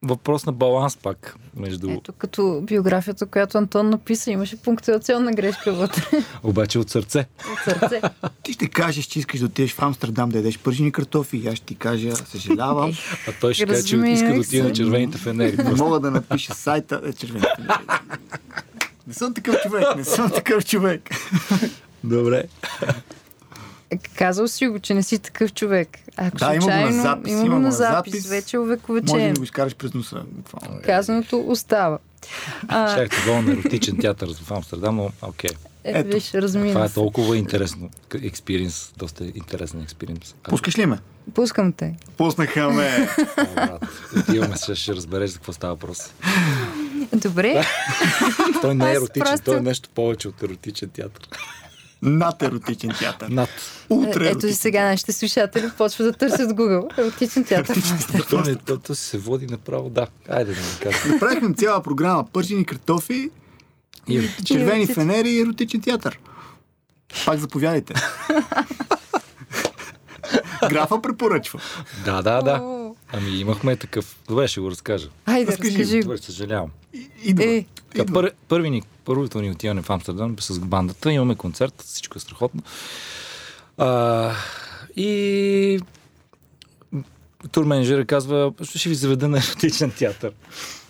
[0.02, 1.90] въпрос на баланс пак между...
[1.92, 6.02] Ето като биографията, която Антон написа, имаше пунктуационна грешка вътре
[6.44, 7.26] Обаче от сърце.
[7.54, 8.02] от сърце.
[8.44, 11.56] Ти ще кажеш, че искаш да отидеш в Амстердам да ядеш пържени картофи и аз
[11.56, 12.92] ще ти кажа, съжалявам,
[13.28, 15.58] А той ще каже, че иска да отиде на червените фенери.
[15.58, 17.44] не мога да напиша сайта е червен.
[19.08, 21.10] Не съм такъв човек, не съм такъв човек.
[22.04, 22.44] Добре.
[23.92, 25.90] Е, Казал си го, че не си такъв човек.
[26.18, 28.28] Ако Да, има го на случайно, запис, има има го на запис, запис.
[28.28, 29.34] вече Може увековечен.
[29.34, 30.24] да го изкараш през носа.
[30.28, 30.82] буквално.
[30.82, 31.98] Казаното остава.
[32.68, 35.50] А, Щях да на еротичен театър в Амстердам, но окей.
[35.84, 36.94] е, Ето, виж, Това размина е се.
[36.94, 40.36] толкова интересно експириенс, доста интересен експириенс.
[40.44, 41.00] Пускаш ли ме?
[41.34, 41.96] Пускам те.
[42.18, 43.10] Пуснаха ме.
[44.20, 46.14] Отиваме, ще, ще разбереш за какво става въпрос.
[47.14, 47.64] Добре.
[48.62, 51.28] Той не е еротичен, просто- той е нещо повече от еротичен театър.
[52.02, 53.28] Над еротичен театър.
[53.28, 53.50] Над.
[53.90, 57.00] Утре Ето и сега нашите слушатели почват да търсят Google.
[57.00, 57.78] Еротичен театър.
[58.30, 60.08] То, не, то, то се води направо, да.
[60.30, 60.98] Айде да ми кажа.
[61.08, 62.26] Направихме цяла програма.
[62.26, 63.30] Пържени картофи,
[64.08, 64.46] И еротичен.
[64.46, 64.96] червени еротичен.
[64.96, 66.20] фенери и еротичен театър.
[67.26, 67.94] Пак заповядайте.
[70.70, 71.60] Графа препоръчва.
[72.06, 72.62] Да, да, да.
[73.10, 74.16] Ами имахме такъв.
[74.28, 75.10] Добре, ще го разкажа.
[75.26, 76.00] Айде, Разкажи.
[76.00, 76.70] Добре, съжалявам.
[76.94, 77.44] И- Идва.
[77.46, 77.66] Е.
[77.96, 78.14] Идва.
[78.14, 82.62] пър, първи ни, първото ни отиване в Амстердам с бандата, имаме концерт, всичко е страхотно.
[83.78, 84.34] А,
[84.96, 85.80] и
[87.52, 90.34] турменеджера казва, ще ви заведа на еротичен театър.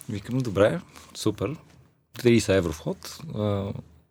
[0.10, 0.80] Викам, добре,
[1.16, 1.56] супер.
[2.18, 3.20] 30 евро вход,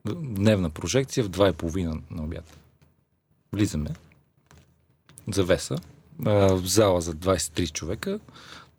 [0.07, 2.57] дневна прожекция в 2,5 на обяд.
[3.53, 3.90] Влизаме,
[5.33, 5.77] завеса,
[6.18, 8.21] в зала за 23 човека,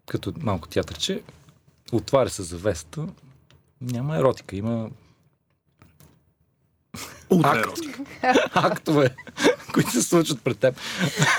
[0.05, 1.21] като малко театърче,
[1.91, 3.07] отваря се завесата,
[3.81, 4.89] няма еротика, има
[7.29, 7.59] Утре Акт.
[7.59, 8.03] еротика.
[8.53, 9.09] актове,
[9.73, 10.75] които се случват пред теб.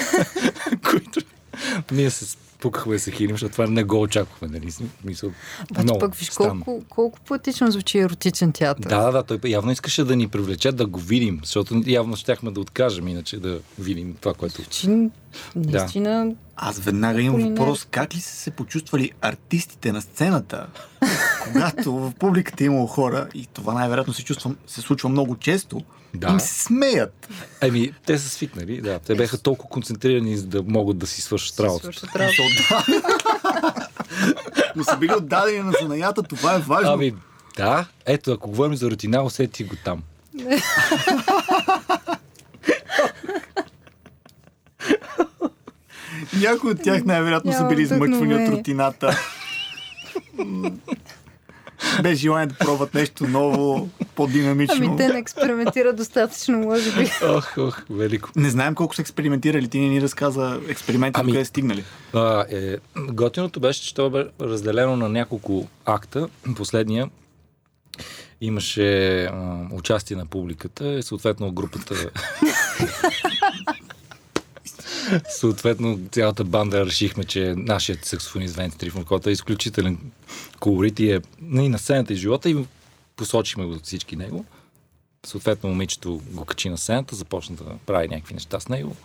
[0.90, 1.20] които
[1.92, 4.72] ние се спукахме да се хилим, защото това не го очаквахме, нали?
[5.04, 5.30] Мисъл,
[5.70, 8.88] Обаче много пък виж колко, колко поетично звучи еротичен театър.
[8.88, 12.50] Да, да, да, той явно искаше да ни привлече да го видим, защото явно щяхме
[12.50, 14.54] да откажем иначе да видим това, което...
[14.54, 15.10] Звучи
[15.56, 17.86] наистина Аз веднага имам въпрос.
[17.90, 20.66] Как ли са се почувствали артистите на сцената,
[21.44, 25.82] когато в публиката е имало хора, и това най-вероятно се, чувства, се случва много често,
[26.14, 26.28] Да.
[26.28, 27.28] им се смеят.
[27.60, 28.98] Еми, те са свикнали, да.
[28.98, 31.90] Те бяха толкова концентрирани, за да могат да си свършат работа.
[34.76, 36.92] Но са били отдадени на занаята, това е важно.
[36.92, 37.14] Ами,
[37.56, 37.86] да.
[38.06, 40.02] Ето, ако говорим за рутина, усети го там.
[46.32, 49.18] Някои от тях най-вероятно са били измъчвани от рутината.
[52.02, 54.74] без желание да пробват нещо ново, по-динамично.
[54.76, 57.10] Ами те не експериментират достатъчно, може би.
[57.24, 58.30] Ох, ох, велико.
[58.36, 59.68] Не знаем колко са експериментирали.
[59.68, 61.84] Ти не ни разказа експерименти, Ами- къде са стигнали.
[62.12, 66.28] А, е, готиното беше, че то бе разделено на няколко акта.
[66.56, 67.10] Последния
[68.40, 71.94] имаше а, участие на публиката и съответно групата
[75.28, 79.98] съответно цялата банда решихме, че нашият саксофонист Венти Трифон, който е изключителен
[80.60, 81.20] колорит и е
[81.52, 82.56] и на сцената и живота и
[83.20, 84.44] посочихме го всички него.
[85.26, 88.96] Съответно момичето го качи на сцената, започна да прави някакви неща с него.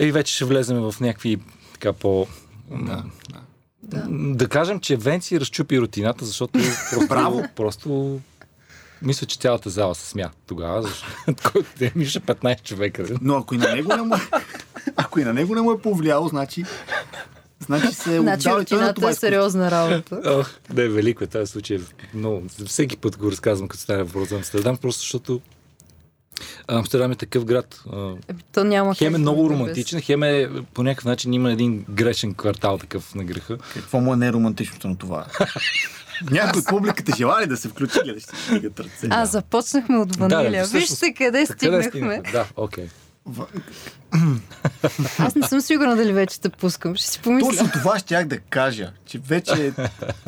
[0.00, 1.38] И вече ще влезем в някакви
[1.72, 2.26] така по...
[2.70, 3.40] Да, да.
[3.82, 4.06] Да.
[4.10, 7.44] Да кажем, че Венци разчупи рутината, защото просто, Браво!
[7.56, 8.20] просто
[9.02, 13.04] мисля, че цялата зала се смя тогава, защото който те имаше 15 човека.
[13.20, 14.20] Но ако и на него не му е,
[14.96, 16.64] ако и на него не му е повлияло, значи,
[17.60, 20.20] значи се е Значи рутината това е сериозна работа.
[20.26, 21.78] Ох, да е велико е този случай.
[22.14, 25.40] Но всеки път го разказвам, като стане въпрос за Амстердам, просто защото
[26.68, 27.82] Амстердам е такъв град.
[28.28, 31.84] Еми, то няма Хем е много да романтичен, хем е по някакъв начин има един
[31.90, 33.58] грешен квартал такъв на греха.
[33.74, 35.26] Какво му е неромантичното на това?
[36.30, 38.32] Някой от публиката желали да се включи или да ще.
[39.10, 40.64] А, започнахме от ванилия.
[40.64, 42.22] всъщност, Вижте къде Къде стигнахме.
[42.32, 42.86] Да, окей.
[42.86, 43.07] В-
[45.18, 46.96] Аз не съм сигурна дали вече те пускам.
[46.96, 47.50] Ще си помисля.
[47.50, 49.72] Точно това щях да кажа, че вече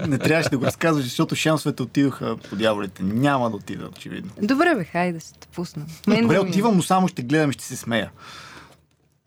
[0.07, 3.03] не трябваше да го разказваш, защото шансовете отидоха по дяволите.
[3.03, 4.31] Няма да отида, очевидно.
[4.43, 5.83] Добре, бе, хайде, ще те пусна.
[6.07, 8.11] Мен Добре, да отивам, но само ще гледам и ще се смея.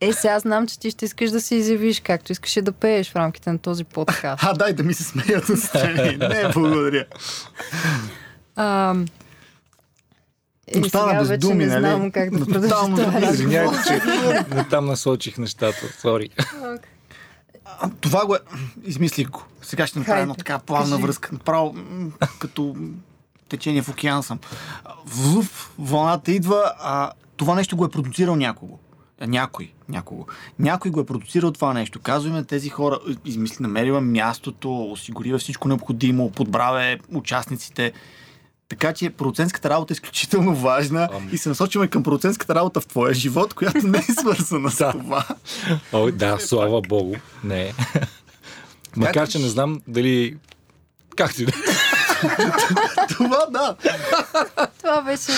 [0.01, 3.15] Е, сега знам, че ти ще искаш да се изявиш, както искаш да пееш в
[3.15, 4.43] рамките на този подкаст.
[4.43, 6.17] А, дай да ми се смеят отстрани.
[6.17, 7.05] Не, благодаря.
[8.55, 8.95] А,
[10.81, 11.79] Остана сега без думи, не нали?
[11.79, 13.29] знам как да продължа Тотално това.
[13.31, 14.01] Извинявайте, че
[14.55, 15.93] не там насочих нещата.
[15.99, 16.29] Сори.
[17.65, 18.39] А, това го е...
[18.83, 19.43] Измислих го.
[19.61, 21.03] Сега ще направя една така плавна кажи.
[21.03, 21.29] връзка.
[21.33, 21.75] Направо
[22.39, 22.75] като
[23.49, 24.39] течение в океан съм.
[25.05, 25.47] Влуп,
[25.79, 28.77] вълната идва, а това нещо го е продуцирал някого.
[29.21, 30.25] Някой, някого.
[30.59, 31.99] Някой го е продуцирал това нещо.
[31.99, 37.93] Казваме на тези хора, измисли, намерила мястото, осигурила всичко необходимо, подбравя участниците.
[38.69, 41.29] Така че продуцентската работа е изключително важна Ам.
[41.31, 45.27] и се насочваме към продуцентската работа в твоя живот, която не е свързана с това.
[45.93, 47.15] О, да, слава богу.
[47.43, 47.73] Не.
[48.95, 50.37] Макар, че не знам дали...
[51.15, 51.51] Както и да.
[53.09, 53.75] Това да.
[54.79, 55.31] Това беше...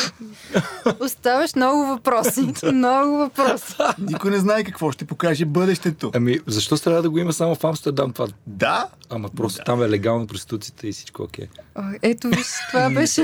[0.99, 2.53] Оставаш много въпроси.
[2.73, 3.75] Много въпроси.
[3.99, 6.11] Никой не знае какво ще покаже бъдещето.
[6.15, 8.27] Ами, защо трябва да го има само в Амстердам това?
[8.47, 11.47] Да, Ама просто там е легално проституцията и всичко окей.
[11.75, 13.23] О, Ето виж, това не беше...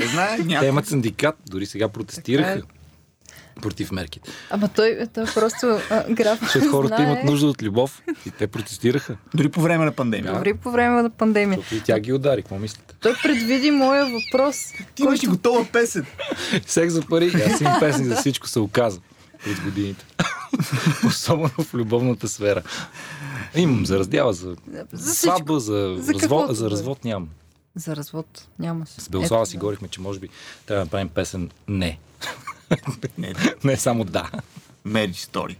[0.59, 2.80] Те имат синдикат, дори сега протестираха Така
[3.62, 4.32] против мерките.
[4.49, 7.08] Ама той, той просто а, граф Защото хората знае.
[7.08, 9.18] имат нужда от любов и те протестираха.
[9.34, 10.34] Дори по време на пандемия.
[10.34, 11.58] Дори по време на пандемия.
[11.60, 12.41] Защото и тя ги удари.
[12.41, 12.95] Какво мислите?
[13.02, 14.56] Той предвиди моя въпрос.
[14.95, 16.06] Ти имаш и готова песен.
[16.66, 17.32] Секс за пари.
[17.54, 18.99] Аз имам песни за всичко се оказа
[19.43, 20.06] през годините.
[21.08, 22.62] Особено в любовната сфера.
[23.56, 24.56] Имам за раздяла, за,
[24.91, 26.70] За сватба, за, За развод, каквото за е.
[26.70, 27.30] развод нямам.
[27.76, 28.91] За развод нямаше.
[28.97, 29.60] С Белслава Ето, си да.
[29.60, 30.30] говорихме, че може би
[30.66, 31.99] трябва да направим песен не.
[33.17, 34.30] Не, Не само да.
[34.88, 35.55] Marriage Story.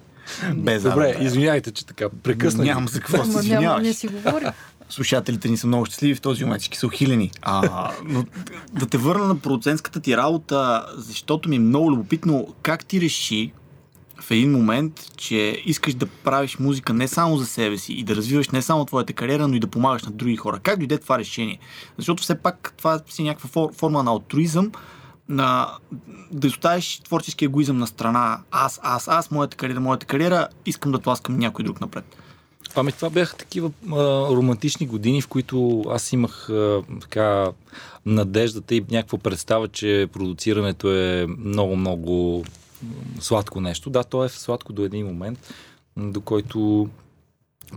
[0.54, 2.66] Без Добре, А, извинявайте, че така прекъснах.
[2.66, 3.96] Нямам за какво да се Ама няма, не извиняваш.
[3.96, 4.46] си говори.
[4.90, 7.32] Слушателите ни са много щастливи в този момент, всички са ухилени.
[7.42, 8.26] А, но
[8.74, 13.52] да те върна на продуцентската ти работа, защото ми е много любопитно как ти реши
[14.22, 18.16] в един момент, че искаш да правиш музика не само за себе си и да
[18.16, 20.60] развиваш не само твоята кариера, но и да помагаш на други хора.
[20.64, 21.60] Как дойде това решение?
[21.98, 24.72] Защото все пак това си някаква фор, форма на алтруизъм,
[25.32, 25.68] на
[26.32, 28.40] да оставиш творчески егоизъм на страна.
[28.52, 32.06] Аз, аз, аз, моята кариера, моята кариера, искам да тласкам някой друг напред.
[32.76, 33.96] Ами това бяха такива а,
[34.30, 37.52] романтични години, в които аз имах а, така
[38.06, 42.44] надеждата и някаква представа, че продуцирането е много-много
[43.20, 43.90] сладко нещо.
[43.90, 45.54] Да, то е сладко до един момент,
[45.98, 46.90] до който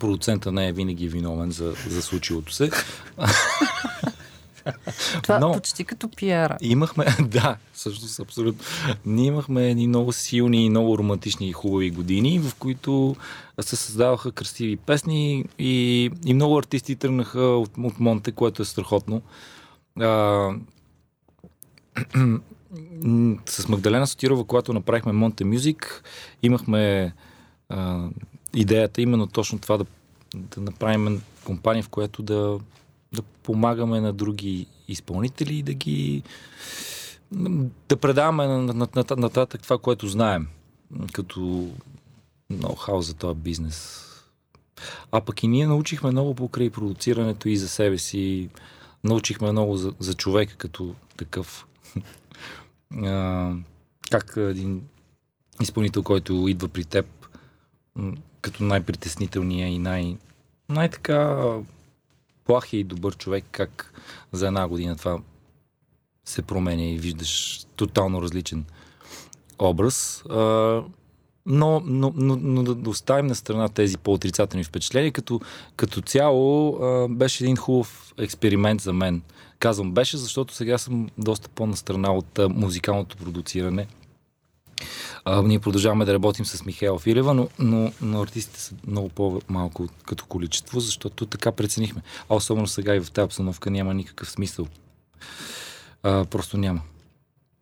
[0.01, 2.71] продуцента не е винаги виновен за, за случилото се.
[5.23, 6.57] Това Но- почти като пиара.
[6.61, 8.65] Имахме, да, всъщност абсолютно.
[9.07, 13.17] Ние имахме едни много силни, много романтични и хубави години, в които
[13.61, 19.23] се създаваха красиви песни и, и много артисти тръгнаха от, от Монте, което е страхотно.
[20.01, 20.51] А,
[23.47, 26.05] с Магдалена Сотирова, когато направихме Монте Мюзик,
[26.43, 27.13] имахме
[27.69, 28.09] а,
[28.55, 29.85] идеята именно точно това да,
[30.35, 32.59] да направим компания, в която да,
[33.15, 36.23] да помагаме на други изпълнители и да ги
[37.89, 40.47] да предаваме на- на- нататък това, което знаем
[41.13, 41.71] като
[42.53, 44.01] ноу-хау за този бизнес.
[45.13, 48.49] А пък и ние научихме много покрай продуцирането и за себе си.
[49.05, 51.67] научихме много за, за човека като такъв.
[53.05, 53.53] а,
[54.11, 54.83] как един
[55.63, 57.07] изпълнител, който идва при теб
[58.41, 60.17] като най-притеснителния и най-
[60.69, 61.47] най-така
[62.45, 64.01] плахия и добър човек, как
[64.33, 65.19] за една година това
[66.25, 68.65] се променя и виждаш тотално различен
[69.59, 70.25] образ.
[70.31, 70.83] А,
[71.47, 75.41] но, но, но, но да оставим на страна тези по-отрицателни впечатления, като,
[75.77, 79.23] като цяло а, беше един хубав експеримент за мен.
[79.59, 83.87] Казвам беше, защото сега съм доста по-на страна от а, музикалното продуциране.
[85.25, 89.89] А, ние продължаваме да работим с Михаил Филева, но, но, но артистите са много по-малко
[90.07, 92.03] като количество, защото така преценихме.
[92.29, 94.67] А особено сега и в тази обстановка няма никакъв смисъл.
[96.03, 96.81] А, просто няма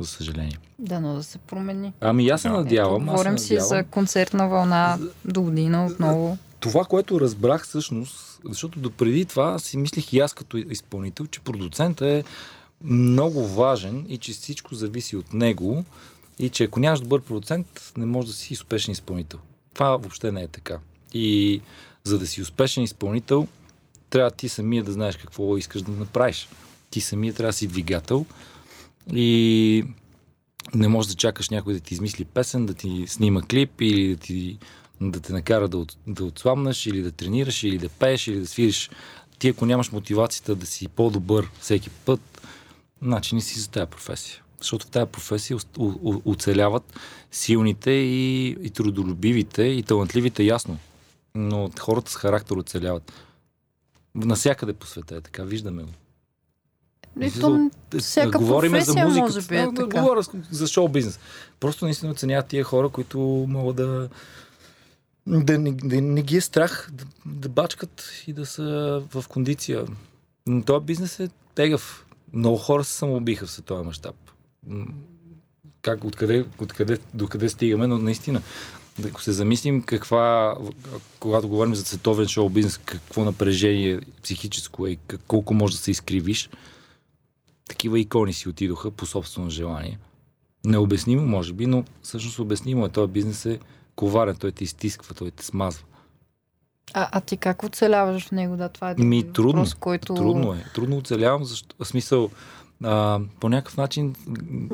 [0.01, 0.59] за съжаление.
[0.78, 1.93] Да, но да се промени.
[2.01, 3.03] Ами аз се Ето, надявам.
[3.03, 6.39] се говорим си за концертна вълна до година отново.
[6.61, 12.09] Това, което разбрах всъщност, защото допреди това си мислих и аз като изпълнител, че продуцентът
[12.09, 12.24] е
[12.85, 15.85] много важен и че всичко зависи от него
[16.39, 19.39] и че ако нямаш добър продуцент, не можеш да си успешен изпълнител.
[19.74, 20.78] Това въобще не е така.
[21.14, 21.61] И
[22.05, 23.49] за да си успешен изпълнител,
[24.11, 26.49] трябва ти самия да знаеш какво искаш да направиш.
[26.91, 28.26] Ти самия трябва да си двигател
[29.12, 29.85] и
[30.74, 34.20] не можеш да чакаш някой да ти измисли песен, да ти снима клип или да,
[34.20, 34.59] ти,
[35.01, 38.47] да те накара да, от, да отслабнеш или да тренираш или да пееш или да
[38.47, 38.91] свириш.
[39.39, 42.20] Ти ако нямаш мотивацията да си по-добър всеки път,
[43.03, 44.43] значи не си за тази професия.
[44.63, 45.57] Защото в тази професия
[46.25, 47.01] оцеляват
[47.31, 50.79] силните и, и трудолюбивите и талантливите, ясно.
[51.35, 53.13] Но хората с характер оцеляват.
[54.15, 55.89] Насякъде по света е така, виждаме го.
[57.21, 59.27] И то, всяка Говориме професия музиката.
[59.35, 60.01] може би е Да, така.
[60.01, 61.19] говоря за шоу бизнес.
[61.61, 64.09] Просто наистина оценяват тия хора, които могат да
[65.27, 68.63] да не, да не ги е страх да, да бачкат и да са
[69.15, 69.85] в кондиция.
[70.47, 72.07] Но този бизнес е тегъв.
[72.33, 74.15] Много хора се самоубиха в световен мащаб.
[75.83, 78.43] Как, откъде, откъде, до къде стигаме, но наистина,
[79.05, 80.57] ако се замислим каква,
[81.21, 84.97] когато говорим за световен шоу бизнес, какво напрежение психическо е
[85.27, 86.51] колко може да се изкривиш,
[87.69, 89.99] такива икони си отидоха по собствено желание.
[90.65, 92.89] Необяснимо, може би, но всъщност обяснимо е.
[92.89, 93.59] Този бизнес е
[93.97, 95.85] коварен, той те изтисква, той те смазва.
[96.95, 98.57] А, а ти как оцеляваш в него?
[98.57, 99.53] Да, това е Ми, трудно.
[99.53, 100.15] въпрос, който...
[100.15, 100.65] Трудно е.
[100.75, 102.31] Трудно оцелявам, защото в смисъл
[102.85, 104.14] а, по някакъв начин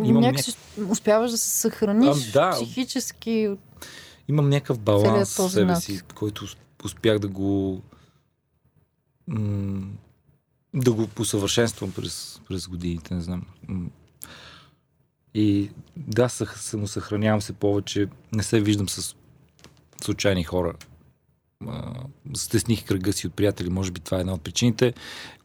[0.05, 0.55] имам, Някакси
[0.89, 2.51] успяваш да се съхраниш А, да.
[2.51, 3.57] психически.
[4.29, 5.87] имам някакъв баланс в себе натиск.
[5.91, 6.47] си, който
[6.85, 7.83] успях да го
[9.27, 9.87] м-
[10.75, 13.43] да го посъвършенствам през, през годините, не знам.
[15.35, 19.17] И да, съх- самосъхранявам се повече, не се виждам с
[20.03, 20.73] случайни хора.
[21.69, 21.95] А,
[22.35, 24.95] Стесних кръга си от приятели, може би това е една от причините,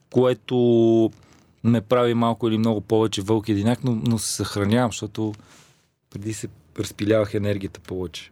[0.09, 1.11] което
[1.63, 5.33] ме прави малко или много повече вълк и единак, но, но се съхранявам, защото
[6.09, 6.47] преди се
[6.79, 8.31] разпилявах енергията повече.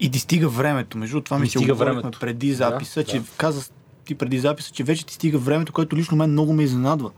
[0.00, 0.98] И ти стига времето.
[0.98, 2.18] Между това ми си стига времето.
[2.20, 3.26] преди записа, Да, че да.
[3.36, 3.70] каза
[4.04, 7.10] ти преди записа, че вече ти стига времето, което лично мен много ме изненадва.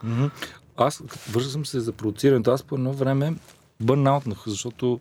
[0.77, 2.51] Аз вършам се за продуцирането.
[2.51, 3.35] Аз по едно време
[3.81, 4.99] бърнаутнах, защото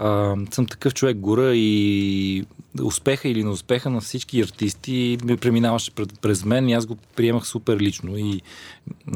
[0.00, 2.44] а, съм такъв човек, гора и
[2.82, 5.90] успеха или неуспеха на всички артисти ме преминаваше
[6.22, 8.18] през мен и аз го приемах супер лично.
[8.18, 8.40] И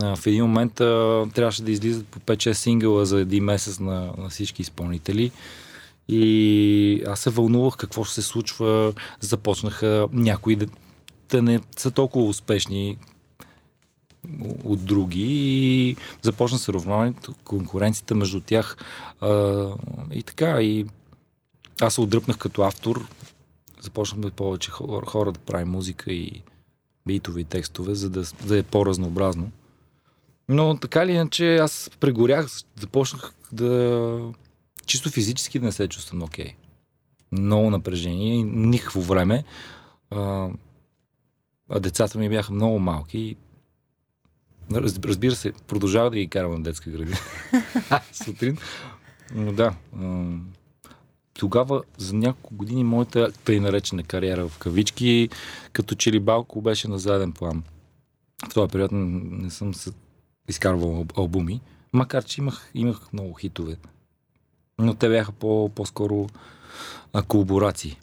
[0.03, 4.13] а, в един момент а, трябваше да излизат по 5-6 сингъла за един месец на,
[4.19, 5.31] на всички изпълнители.
[6.09, 8.93] И аз се вълнувах какво ще се случва.
[9.21, 10.67] Започнаха някои да,
[11.31, 12.97] да не са толкова успешни,
[14.65, 18.77] от други и започна се равнаването, конкуренцията между тях
[19.21, 19.67] а,
[20.13, 20.87] и така и
[21.81, 23.09] аз се отдръпнах като автор
[23.85, 26.43] започнахме повече хора, хора да правим музика и
[27.07, 29.51] битове и текстове, за да, да е по-разнообразно.
[30.49, 32.49] Но така или иначе аз прегорях,
[32.81, 34.33] започнах да
[34.87, 36.55] чисто физически да не се чувствам окей.
[37.33, 39.45] Много напрежение, никакво време.
[40.11, 40.49] А,
[41.69, 43.37] а децата ми бяха много малки и
[44.73, 47.17] Разбира се, продължава да ги карам на детска градина.
[48.13, 48.59] Сутрин.
[49.35, 49.75] Но да.
[51.35, 55.29] Тогава за няколко години моята тъй наречена кариера в кавички,
[55.73, 57.63] като че ли балко беше на заден план.
[58.51, 59.91] В този период не съм се
[60.49, 61.61] изкарвал ал- албуми,
[61.93, 63.77] макар че имах, имах много хитове.
[64.79, 66.27] Но те бяха по, по-скоро
[67.29, 67.97] колаборации.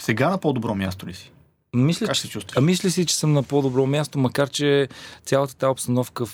[0.00, 1.32] Сега на по-добро място ли си?
[1.74, 2.56] Мисля, Как се чувстваш?
[2.56, 4.88] А мисля си, че съм на по-добро място, макар че
[5.24, 6.24] цялата тази обстановка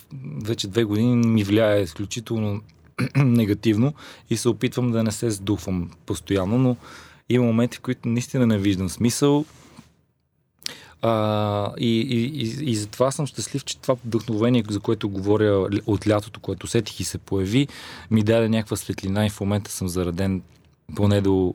[0.43, 2.61] вече две години ми влияе изключително
[3.16, 3.95] негативно
[4.30, 6.76] и се опитвам да не се сдухвам постоянно, но
[7.28, 9.45] има моменти, в които наистина не виждам смисъл.
[11.03, 16.09] А, и, и, и, и затова съм щастлив, че това вдъхновение, за което говоря от
[16.09, 17.68] лятото, което усетих и се появи,
[18.11, 20.43] ми даде някаква светлина и в момента съм зареден
[20.97, 21.55] поне до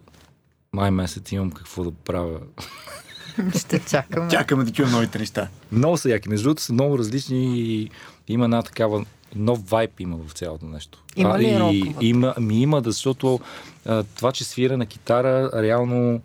[0.74, 2.40] май месец имам какво да правя.
[3.60, 4.32] Ще чакаме.
[4.32, 5.48] Чакаме да чуем новите неща.
[5.72, 6.30] Много са яки.
[6.30, 7.90] Между другото са много различни и
[8.28, 9.06] има една такава
[9.36, 11.04] нов вайп има в цялото нещо.
[11.16, 12.06] Има ли и, роковата?
[12.06, 13.40] има, ми има, да, защото
[13.86, 16.22] а, това, че свира на китара, реално,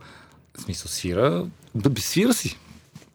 [0.59, 2.59] в смисъл свира, да би свира си.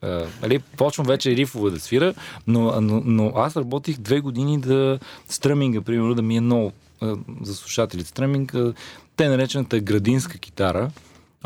[0.02, 2.14] А, нали, почвам вече рифове да свира,
[2.48, 6.72] но, но, но аз работих две години да стръминга, примерно, да ми е много
[7.02, 8.10] а, за слушателите.
[8.10, 8.74] Стръминг, а,
[9.16, 10.92] те наречената градинска китара,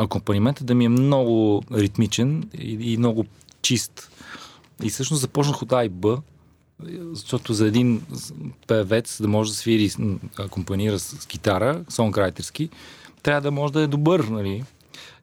[0.04, 3.26] акомпаниментът да ми е много ритмичен и, и много
[3.62, 4.12] чист.
[4.84, 5.90] И всъщност започнах от А
[7.14, 8.02] защото за един
[8.68, 9.92] певец да може да свири,
[10.38, 12.70] акомпанира с, с китара, сонграйтерски,
[13.24, 14.64] трябва да може да е добър, нали?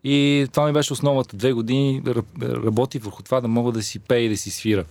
[0.04, 1.36] И това ми беше основата.
[1.36, 4.84] Две години ра- работи върху това да мога да си пея и да си свира.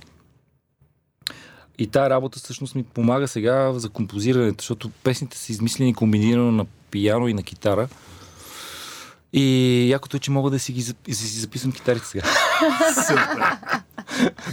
[1.77, 6.65] И тая работа всъщност ми помага сега за композирането, защото песните са измислени комбинирано на
[6.91, 7.87] пияно и на китара.
[9.33, 12.23] И якото е, че мога да си ги да си записвам китарите сега.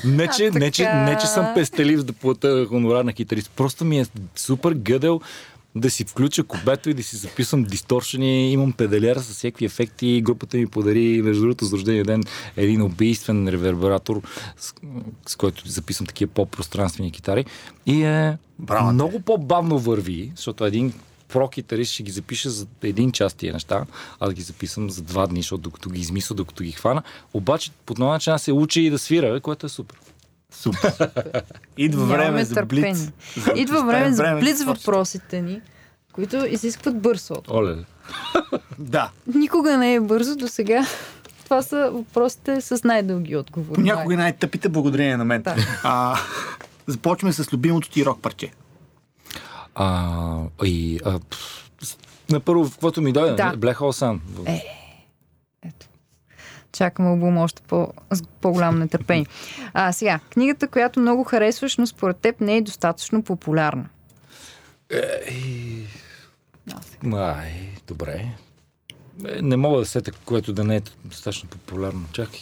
[0.05, 3.51] не, че, не, че, не, че съм пестелив да плата хонорар на китарист.
[3.57, 4.07] Просто ми е
[4.37, 5.21] супер гъдел
[5.75, 8.53] да си включа кубето и да си записвам дисторшени.
[8.53, 10.23] Имам педалера с всякакви ефекти.
[10.23, 12.23] Групата ми подари, между другото, за рождения ден
[12.57, 14.23] един убийствен ревербератор,
[14.57, 14.75] с,
[15.27, 17.45] с който записвам такива по-пространствени китари.
[17.87, 20.93] И е Браво много по-бавно върви, защото един
[21.33, 23.85] про-китарист ще ги запише за един час тия неща,
[24.21, 27.03] а да ги записвам за два дни, защото докато ги измисля, докато ги хвана.
[27.35, 29.99] Обаче по този начин аз се учи и да свира, което е супер.
[30.51, 31.11] Супер.
[31.77, 33.09] Идва време за блиц.
[33.57, 35.61] Идва време за блиц въпросите ни,
[36.13, 37.63] които изискват бърз отговор.
[37.63, 37.77] Оле.
[38.79, 39.11] Да.
[39.35, 40.87] Никога не е бързо до сега.
[41.45, 43.75] Това са въпросите с най-дълги отговори.
[43.75, 45.43] Понякога най-тъпите благодарение на мен.
[45.43, 45.57] Да.
[45.83, 46.19] А,
[46.87, 48.51] започваме с любимото ти рок парче.
[49.75, 51.21] А, и, а,
[52.31, 53.53] на първо, каквото ми дойде, Да.
[53.57, 54.19] Black Hole Sun.
[54.47, 54.65] Е.
[55.67, 55.87] Ето.
[56.73, 59.27] Чакам албум още по, с по-голямо нетърпение.
[59.73, 63.89] А, сега, книгата, която много харесваш, но според теб не е достатъчно популярна.
[64.91, 65.87] Ей,
[67.03, 67.53] Май,
[67.87, 68.27] добре.
[69.29, 72.05] Е, Не мога да сета, което да не е достатъчно популярно.
[72.13, 72.41] Чакай.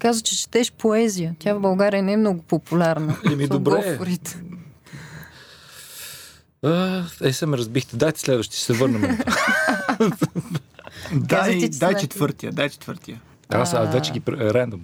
[0.00, 1.34] Каза, че четеш поезия.
[1.38, 3.16] Тя в България не е много популярна.
[3.32, 3.98] Еми, добре.
[6.64, 7.96] А, е, се ме разбихте.
[7.96, 9.00] Дайте следващи, ще се върнем.
[9.00, 10.26] на това.
[11.12, 13.20] Дай, дай четвъртия, дай четвъртия.
[13.48, 14.80] Аз аз вече ги пр- рендом.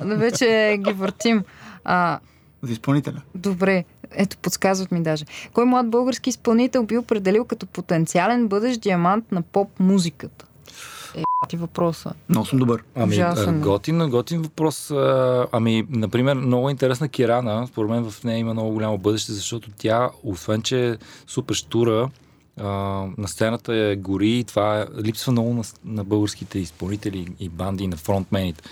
[0.00, 1.42] Вече ги въртим.
[1.84, 2.18] А,
[2.62, 3.20] За изпълнителя.
[3.34, 5.24] добре, ето подсказват ми даже.
[5.52, 10.44] Кой млад български изпълнител би определил като потенциален бъдещ диамант на поп-музиката?
[11.14, 12.12] Е, ти въпроса.
[12.28, 12.84] Много съм добър.
[12.94, 13.60] Ами, Ужасен.
[13.60, 14.90] готин, готин въпрос.
[15.52, 17.66] Ами, например, много интересна Кирана.
[17.66, 20.96] Според мен в нея има много голямо бъдеще, защото тя, освен че е
[21.26, 22.10] супер штура,
[22.56, 22.66] а,
[23.18, 27.84] на сцената е гори и това е, липсва много на, на българските изпълнители и банди,
[27.84, 28.62] и на фронтмените.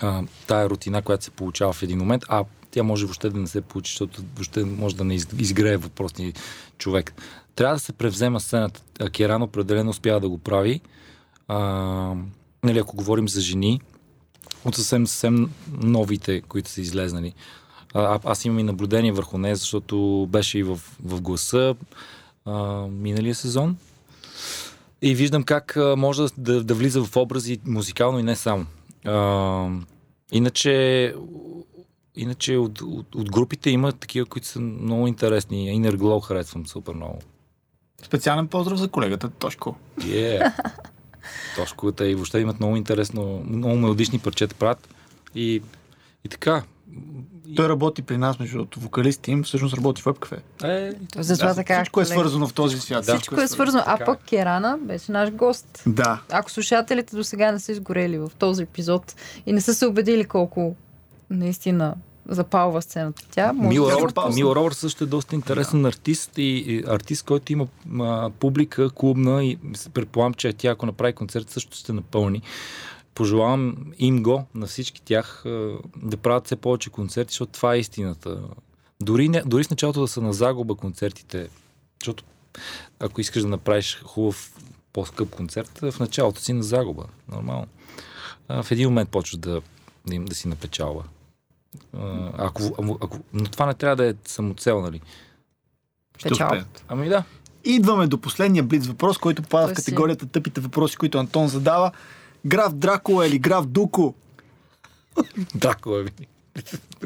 [0.00, 3.46] А, тая рутина, която се получава в един момент, а тя може въобще да не
[3.46, 6.32] се получи, защото въобще може да не из- изгрее въпросния
[6.78, 7.14] човек.
[7.54, 8.82] Трябва да се превзема сцената.
[9.00, 10.80] А Керан определено успява да го прави.
[11.52, 12.14] А,
[12.64, 13.80] нали, ако говорим за жени,
[14.64, 17.34] от съвсем, съвсем новите, които са излезнали.
[17.94, 21.74] А, аз имам и наблюдение върху нея, защото беше и в, в гласа
[22.44, 23.76] а, миналия сезон.
[25.02, 28.66] И виждам как а, може да, да влиза в образи музикално и не само.
[29.04, 29.68] А,
[30.32, 31.14] иначе,
[32.16, 35.80] иначе от, от, от групите има такива, които са много интересни.
[35.80, 37.18] Inner Glow харесвам супер много.
[38.02, 39.76] Специален поздрав за колегата Тошко.
[40.00, 40.52] Yeah.
[41.56, 44.88] Тошковата и въобще имат много интересно, много мелодични парчета правят.
[45.34, 45.62] И,
[46.24, 46.62] и така.
[47.56, 50.38] Той работи при нас, между другото, вокалист им, всъщност работи в Webcafe.
[50.64, 51.76] Е, Затова Да, така.
[51.82, 53.04] Всичко е свързано в този свят.
[53.04, 53.84] Всичко е свързано.
[53.86, 54.06] А Така е.
[54.06, 55.82] пък Керана беше наш гост.
[55.86, 56.20] Да.
[56.30, 59.14] Ако слушателите до сега не са изгорели в този епизод
[59.46, 60.76] и не са се убедили колко
[61.30, 61.94] наистина
[62.28, 63.90] запалва сцената тя, може Мил да...
[63.90, 64.34] Робърт- Робърт, запазна.
[64.34, 67.66] Мил Робърт също е доста интересен артист и, и артист, който има
[68.00, 69.58] а, публика клубна и
[69.94, 72.42] предполагам, че тя ако направи концерт също ще напълни.
[73.14, 77.78] Пожелавам им го на всички тях а, да правят все повече концерти, защото това е
[77.78, 78.40] истината.
[79.00, 81.48] Дори, не, дори с началото да са на загуба концертите,
[82.00, 82.24] защото
[83.00, 84.52] ако искаш да направиш хубав,
[84.92, 87.04] по-скъп концерт, в началото си на загуба.
[87.32, 87.66] Нормално.
[88.48, 89.62] А, в един момент почваш да,
[90.06, 91.04] да, им- да си напечалва.
[92.38, 95.00] Ако, ако, ако, но това не трябва да е самоцел, нали?
[96.16, 96.84] Ще успеят.
[96.88, 97.24] Ами да.
[97.64, 101.92] Идваме до последния блиц въпрос, който попада в си- категорията тъпите въпроси, които Антон задава.
[102.46, 104.14] Граф Дракула или граф Дуко?
[105.54, 106.10] Дракула ви.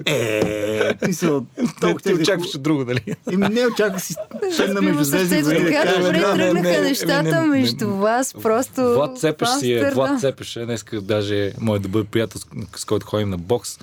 [0.06, 1.44] Е, ти се от...
[1.80, 3.16] Толкова ти очакваше друго, нали?
[3.32, 4.14] Еми не очаква си
[4.52, 5.42] седна между звезди.
[5.42, 7.46] да така добре да, тръгнаха не, не, нещата не, не, не.
[7.46, 8.94] между вас, просто...
[8.94, 10.20] Влад Цепеш си е, Влад.
[10.20, 12.40] Цепеш е, днеска даже мой добър приятел,
[12.76, 13.78] с който ходим на бокс.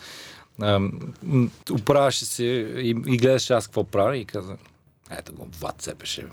[1.72, 2.44] Оправяше се
[2.78, 4.56] и, и гледаше аз какво правя и каза,
[5.12, 6.26] ето го, Влад Цепеше.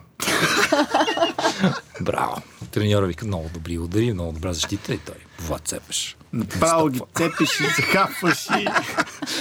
[2.01, 2.37] Браво.
[2.71, 6.17] Треньора вика, много добри удари, много добра защита и той, Влад Цепеш.
[6.33, 8.67] Направо ги цепиш и се хапваш и...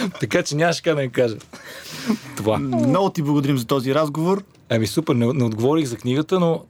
[0.20, 1.38] Така че нямаше как да ми кажа.
[2.38, 2.58] Това.
[2.58, 4.44] Много ти благодарим за този разговор.
[4.70, 6.66] Ами супер, не, не отговорих за книгата, но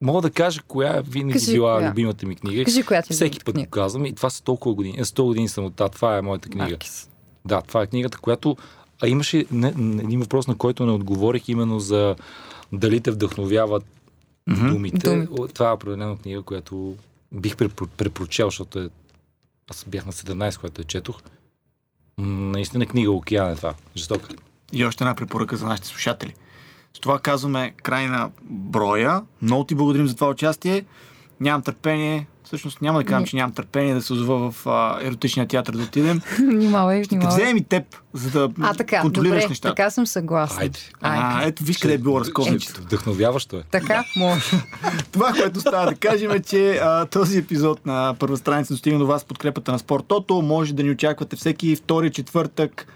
[0.00, 1.90] мога да кажа коя е винаги Кажи била коя.
[1.90, 2.64] любимата ми книга.
[2.64, 3.66] Кажи коя ти е Всеки път книга.
[3.66, 4.98] го казвам и това са толкова години.
[4.98, 5.88] Е, 100 години съм от това.
[5.88, 6.70] Това е моята книга.
[6.70, 7.08] Маркис.
[7.44, 8.56] Да, това е книгата, която...
[9.02, 12.16] А имаше не, не, един въпрос, на който не отговорих, именно за
[12.72, 13.84] дали те вдъхновяват
[14.46, 14.98] думите.
[14.98, 15.28] Думите.
[15.38, 16.96] О, Това е определена книга, която
[17.32, 18.88] бих препро- препрочел, защото е...
[19.70, 21.20] аз бях на 17, когато я четох.
[22.18, 23.74] Наистина книга Океан е това.
[23.96, 24.28] Жестока.
[24.72, 26.34] И още една препоръка за нашите слушатели.
[26.94, 29.22] С това казваме край на броя.
[29.42, 30.84] Много ти благодарим за това участие.
[31.42, 32.26] Нямам търпение.
[32.44, 35.82] Всъщност няма да кажам, че нямам търпение да се озова в а, еротичния театър да
[35.82, 36.20] отидем.
[36.38, 37.36] Внимавай, Ще внимавай.
[37.36, 39.74] вземем и теб, за да А, така, контролираш добре, нещата.
[39.74, 40.62] така съм съгласна.
[40.62, 40.78] Айде.
[41.00, 42.80] А, ето виж къде е било разковничето.
[42.82, 43.62] Вдъхновяващо е.
[43.70, 44.44] Така, може.
[45.12, 49.06] Това, което става да кажем е, че а, този епизод на първа страница достигна до
[49.06, 50.42] вас подкрепата на Спорт Тото.
[50.42, 52.86] Може да ни очаквате всеки втори четвъртък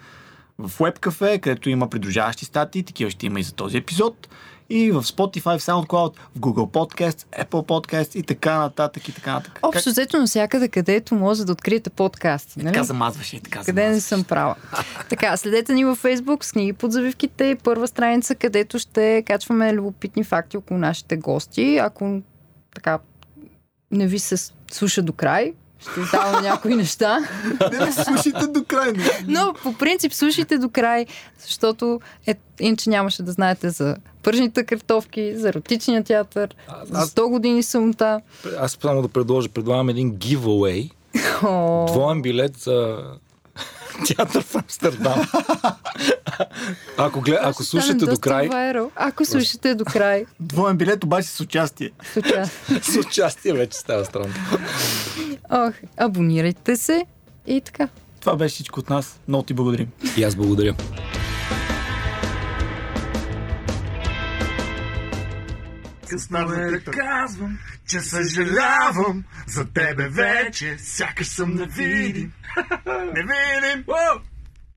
[0.59, 2.83] в WebCafe, където има придружаващи статии.
[2.83, 4.29] Такива ще има и за този епизод.
[4.71, 9.33] И в Spotify, в SoundCloud, в Google Podcast, Apple Podcast и така нататък и така
[9.33, 9.59] нататък.
[9.63, 12.59] Общо взето навсякъде, където може да откриете подкасти.
[12.59, 12.73] Нали?
[12.73, 14.03] Така замазваш и така Къде не замазваш.
[14.03, 14.55] съм права.
[15.09, 19.73] така, следете ни във Facebook с книги под завивките и първа страница, където ще качваме
[19.73, 21.79] любопитни факти около нашите гости.
[21.83, 22.21] Ако
[22.75, 22.99] така
[23.91, 27.19] не ви се слуша до край, ще издавам някои неща.
[27.73, 28.93] Не ме слушайте до край.
[28.93, 29.05] не.
[29.27, 31.07] Но по принцип слушайте до край,
[31.41, 36.55] защото е, иначе нямаше да знаете за пържните картофки, за еротичния театър,
[36.85, 38.21] за аз- 100 години самота.
[38.59, 40.91] Аз само да предложа, предлагам един giveaway.
[41.43, 42.99] О, Двоен билет за
[44.05, 45.23] театър в Амстердам.
[46.99, 48.91] ако, глед, ако слушате до край, Viral.
[48.97, 51.91] Ако слушате до край, Двоен билет обаче с участие.
[52.13, 52.81] с участие.
[52.83, 54.35] с участие вече става странно.
[55.51, 57.07] Ох, абонирайте се
[57.47, 57.89] и така.
[58.21, 59.21] Това беше всичко от нас.
[59.29, 59.89] Много ти благодарим.
[60.17, 60.75] И аз благодаря.
[66.09, 72.32] Късна да казвам, че съжалявам за тебе вече, сякаш съм невидим.
[72.88, 73.84] невидим!
[73.88, 74.20] О!